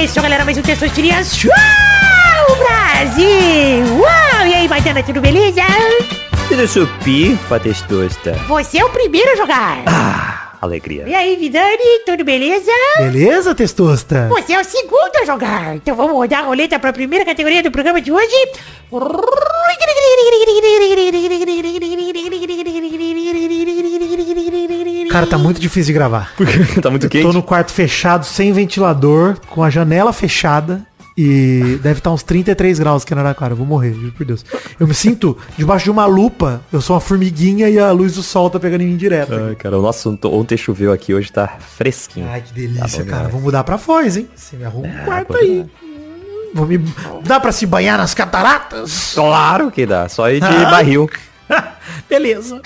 [0.06, 1.50] Começou, galera, mais um Testosterinhas Show
[2.58, 3.98] Brasil!
[3.98, 4.46] Uau!
[4.46, 5.62] E aí, Maidana, tudo beleza?
[6.46, 8.34] Tudo supi pra testosta.
[8.46, 9.82] Você é o primeiro a jogar.
[9.84, 11.08] Ah, alegria.
[11.08, 12.70] E aí, Vidani, tudo beleza?
[12.98, 14.28] Beleza, Testosta?
[14.28, 15.74] Você é o segundo a jogar.
[15.74, 18.36] Então vamos rodar a roleta para a primeira categoria do programa de hoje.
[25.10, 26.32] Cara, tá muito difícil de gravar.
[26.82, 27.22] tá muito Eu quente?
[27.26, 30.84] tô no quarto fechado, sem ventilador, com a janela fechada.
[31.18, 33.54] E deve estar uns 33 graus aqui na Araraquara.
[33.54, 34.44] Eu vou morrer, juro por Deus.
[34.78, 36.60] Eu me sinto debaixo de uma lupa.
[36.70, 39.32] Eu sou uma formiguinha e a luz do sol tá pegando em mim direto.
[39.34, 42.28] Ai, cara, o nosso ontem choveu aqui, hoje tá fresquinho.
[42.28, 43.28] Ai, que delícia, Tá cara.
[43.28, 44.28] Vou mudar pra Foz, hein?
[44.36, 45.64] Você me arruma um quarto pode aí.
[46.54, 46.78] Vou me...
[47.24, 49.12] Dá pra se banhar nas cataratas?
[49.14, 51.08] Claro que dá, só ir de barril.
[52.08, 52.60] Beleza.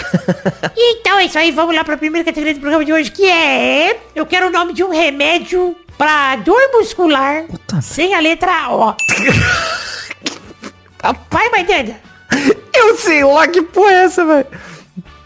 [0.76, 3.24] Então é isso aí, vamos lá para a primeira categoria do programa de hoje, que
[3.26, 4.00] é...
[4.14, 7.44] Eu quero o nome de um remédio para dor muscular
[7.82, 8.94] sem a letra O.
[11.30, 11.96] Vai, Maidana.
[12.74, 14.46] Eu sei lá que porra é essa, velho.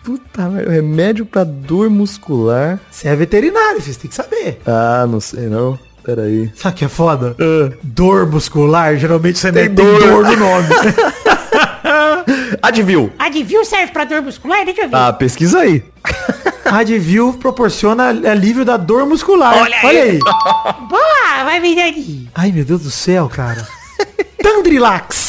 [0.03, 2.79] Puta, velho, remédio pra dor muscular.
[2.91, 4.61] Você é veterinário, vocês têm que saber.
[4.67, 5.79] Ah, não sei não.
[6.05, 6.53] Pera aí.
[6.55, 7.35] Sabe o que é foda?
[7.83, 9.99] Dor muscular, geralmente você tem, tem dor.
[9.99, 10.69] dor no nome.
[12.63, 13.13] Advil.
[13.19, 14.65] Advil serve para dor muscular?
[14.65, 14.97] Deixa eu ver.
[14.97, 15.83] Ah, pesquisa aí.
[16.65, 19.57] Advil proporciona alívio da dor muscular.
[19.59, 19.87] Olha aí.
[19.87, 20.19] Olha aí.
[20.89, 22.31] Boa, vai, Vidani.
[22.35, 23.67] Ai, meu Deus do céu, cara.
[24.43, 25.24] Tandrilax.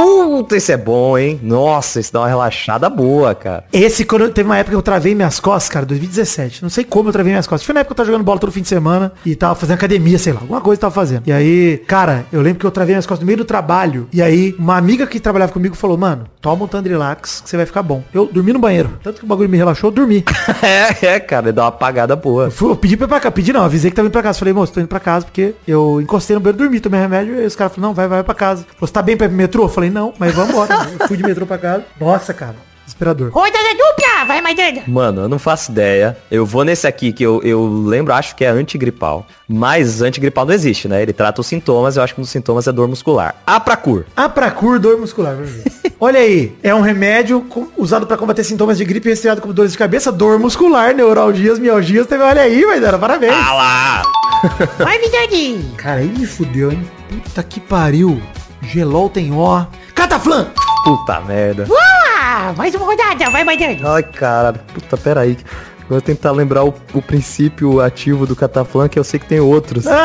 [0.00, 1.40] Puta, esse é bom, hein?
[1.42, 3.64] Nossa, esse dá uma relaxada boa, cara.
[3.72, 6.62] Esse, quando teve uma época que eu travei minhas costas, cara, 2017.
[6.62, 7.64] Não sei como eu travei minhas costas.
[7.64, 9.76] Foi na época que eu tava jogando bola todo fim de semana e tava fazendo
[9.76, 11.22] academia, sei lá, alguma coisa eu tava fazendo.
[11.26, 14.06] E aí, cara, eu lembro que eu travei minhas costas no meio do trabalho.
[14.12, 17.64] E aí, uma amiga que trabalhava comigo falou, mano, toma um Tandrilax que você vai
[17.64, 18.02] ficar bom.
[18.12, 18.90] Eu dormi no banheiro.
[19.02, 20.22] Tanto que o bagulho me relaxou, eu dormi.
[20.62, 22.44] É, é, cara, dá uma apagada boa.
[22.44, 24.22] Eu, fui- eu pedi pra ir pra cá, pedi não, avisei que tava indo pra
[24.22, 24.38] casa.
[24.38, 27.40] Falei, moço, tô indo pra casa porque eu encostei no banheiro, dormi, tomei remédio.
[27.40, 28.66] E os caras falaram, não, vai, vai pra casa.
[28.78, 29.62] Você tá bem pra ir pro metrô?
[29.64, 30.88] Eu falei, não, mas vamos embora.
[31.00, 31.84] eu fui de metrô pra casa.
[32.00, 33.30] Nossa, cara, desesperador.
[33.32, 34.82] Rodada dupla, vai, Maidana.
[34.86, 36.16] Mano, eu não faço ideia.
[36.30, 39.26] Eu vou nesse aqui que eu, eu lembro, acho que é antigripal.
[39.48, 41.02] Mas antigripal não existe, né?
[41.02, 43.34] Ele trata os sintomas, eu acho que um dos sintomas é dor muscular.
[43.46, 44.04] Apracur.
[44.16, 45.34] Apracur, dor muscular.
[45.34, 45.64] vamos ver.
[45.98, 49.72] Olha aí, é um remédio com- usado pra combater sintomas de gripe resfriado como dores
[49.72, 52.06] de cabeça, dor muscular, neuralgias, mialgias.
[52.06, 53.32] Teve, olha aí, vai dar, parabéns.
[53.34, 54.02] Ah lá!
[54.78, 55.64] Vai, Vidani.
[55.78, 56.86] Cara, aí me fudeu, hein?
[57.24, 58.20] Puta que pariu.
[58.62, 59.66] Gelol tem ó.
[59.94, 60.48] Cataflã!
[60.84, 61.64] Puta merda.
[61.66, 63.94] Boa, mais uma rodada, vai, Maidana.
[63.94, 64.52] Ai, cara.
[64.52, 65.36] Puta, pera aí.
[65.88, 69.84] Vou tentar lembrar o, o princípio ativo do cataflã, que eu sei que tem outros.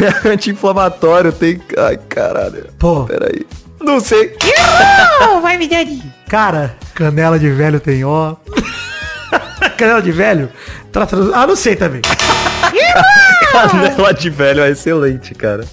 [0.00, 1.60] é anti-inflamatório, tem...
[1.76, 2.68] Ai, caralho.
[2.78, 3.46] Pô, Pera aí.
[3.80, 4.36] Não sei.
[5.20, 6.02] Errou, vai, Vidani.
[6.28, 8.36] cara, canela de velho tem ó.
[9.76, 10.50] canela de velho?
[10.92, 11.16] Trata...
[11.34, 12.02] Ah, não sei também.
[13.70, 15.64] Canela de velho é excelente, cara.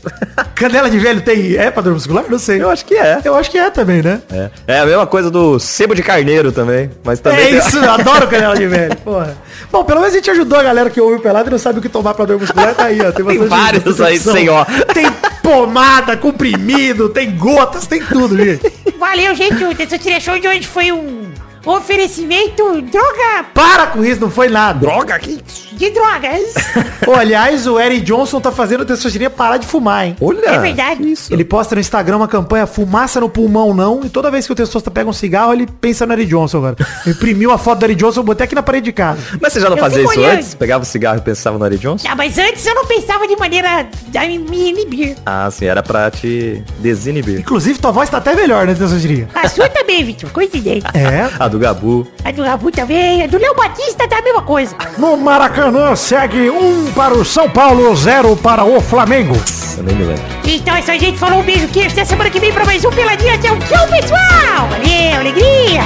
[0.56, 1.56] Canela de velho tem.
[1.56, 2.26] É pra dor muscular?
[2.30, 2.62] Não sei.
[2.62, 3.22] Eu acho que é.
[3.24, 4.22] Eu acho que é também, né?
[4.32, 6.90] É, é a mesma coisa do sebo de carneiro também.
[7.04, 9.38] Mas também É tem- isso, eu adoro canela de velho, porra.
[9.72, 11.80] Bom, pelo menos a gente ajudou a galera que ouve o pelado e não sabe
[11.80, 12.74] o que tomar pra dor muscular.
[12.74, 13.12] Tá aí, ó.
[13.12, 14.66] Tem, bastante- vários aí ó.
[14.94, 15.06] Tem
[15.44, 18.72] pomada, comprimido, tem gotas, tem tudo, gente.
[18.98, 19.64] Valeu, gente.
[19.64, 21.27] O Testosterone Show de hoje foi um
[21.70, 24.80] oferecimento droga Para com isso, não foi nada.
[24.80, 25.38] Droga, que
[25.78, 26.54] de drogas.
[27.06, 30.16] Pô, aliás, o Eric Johnson tá fazendo o Testosterone parar de fumar, hein?
[30.20, 30.50] Olha.
[30.50, 31.12] É verdade.
[31.12, 31.32] Isso.
[31.32, 34.56] Ele posta no Instagram uma campanha fumaça no pulmão não, e toda vez que o
[34.56, 36.76] Testosta pega um cigarro, ele pensa no Eric Johnson agora.
[37.06, 39.20] Eu imprimi uma foto do Eric Johnson, eu botei aqui na parede de casa.
[39.40, 40.34] Mas você já não Eu fazia isso olhando.
[40.34, 40.56] antes?
[40.56, 42.08] Pegava o cigarro e pensava no Ari Johnson?
[42.10, 45.16] Ah, mas antes eu não pensava de maneira a me inibir.
[45.26, 47.40] Ah, sim, era pra te desinibir.
[47.40, 49.28] Inclusive, tua voz tá até melhor, né, Testosteria?
[49.34, 50.30] A sua também, Vitor.
[50.32, 50.90] Coincidência.
[50.94, 51.30] É.
[51.40, 52.08] A do Gabu.
[52.24, 53.24] A do Rabu também.
[53.24, 54.76] A do Léo Batista tá a mesma coisa.
[54.98, 59.36] No Maracanã segue um para o São Paulo, zero para o Flamengo.
[59.78, 60.24] Eu nem me lembro.
[60.46, 61.18] Então é isso aí, gente.
[61.18, 61.92] Falou um beijo, queijo.
[61.92, 63.38] Até semana que vem pra mais um Peladinha.
[63.38, 64.68] Tchau, tchau, pessoal.
[64.70, 65.82] Valeu, alegria.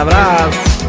[0.00, 0.87] Abraço.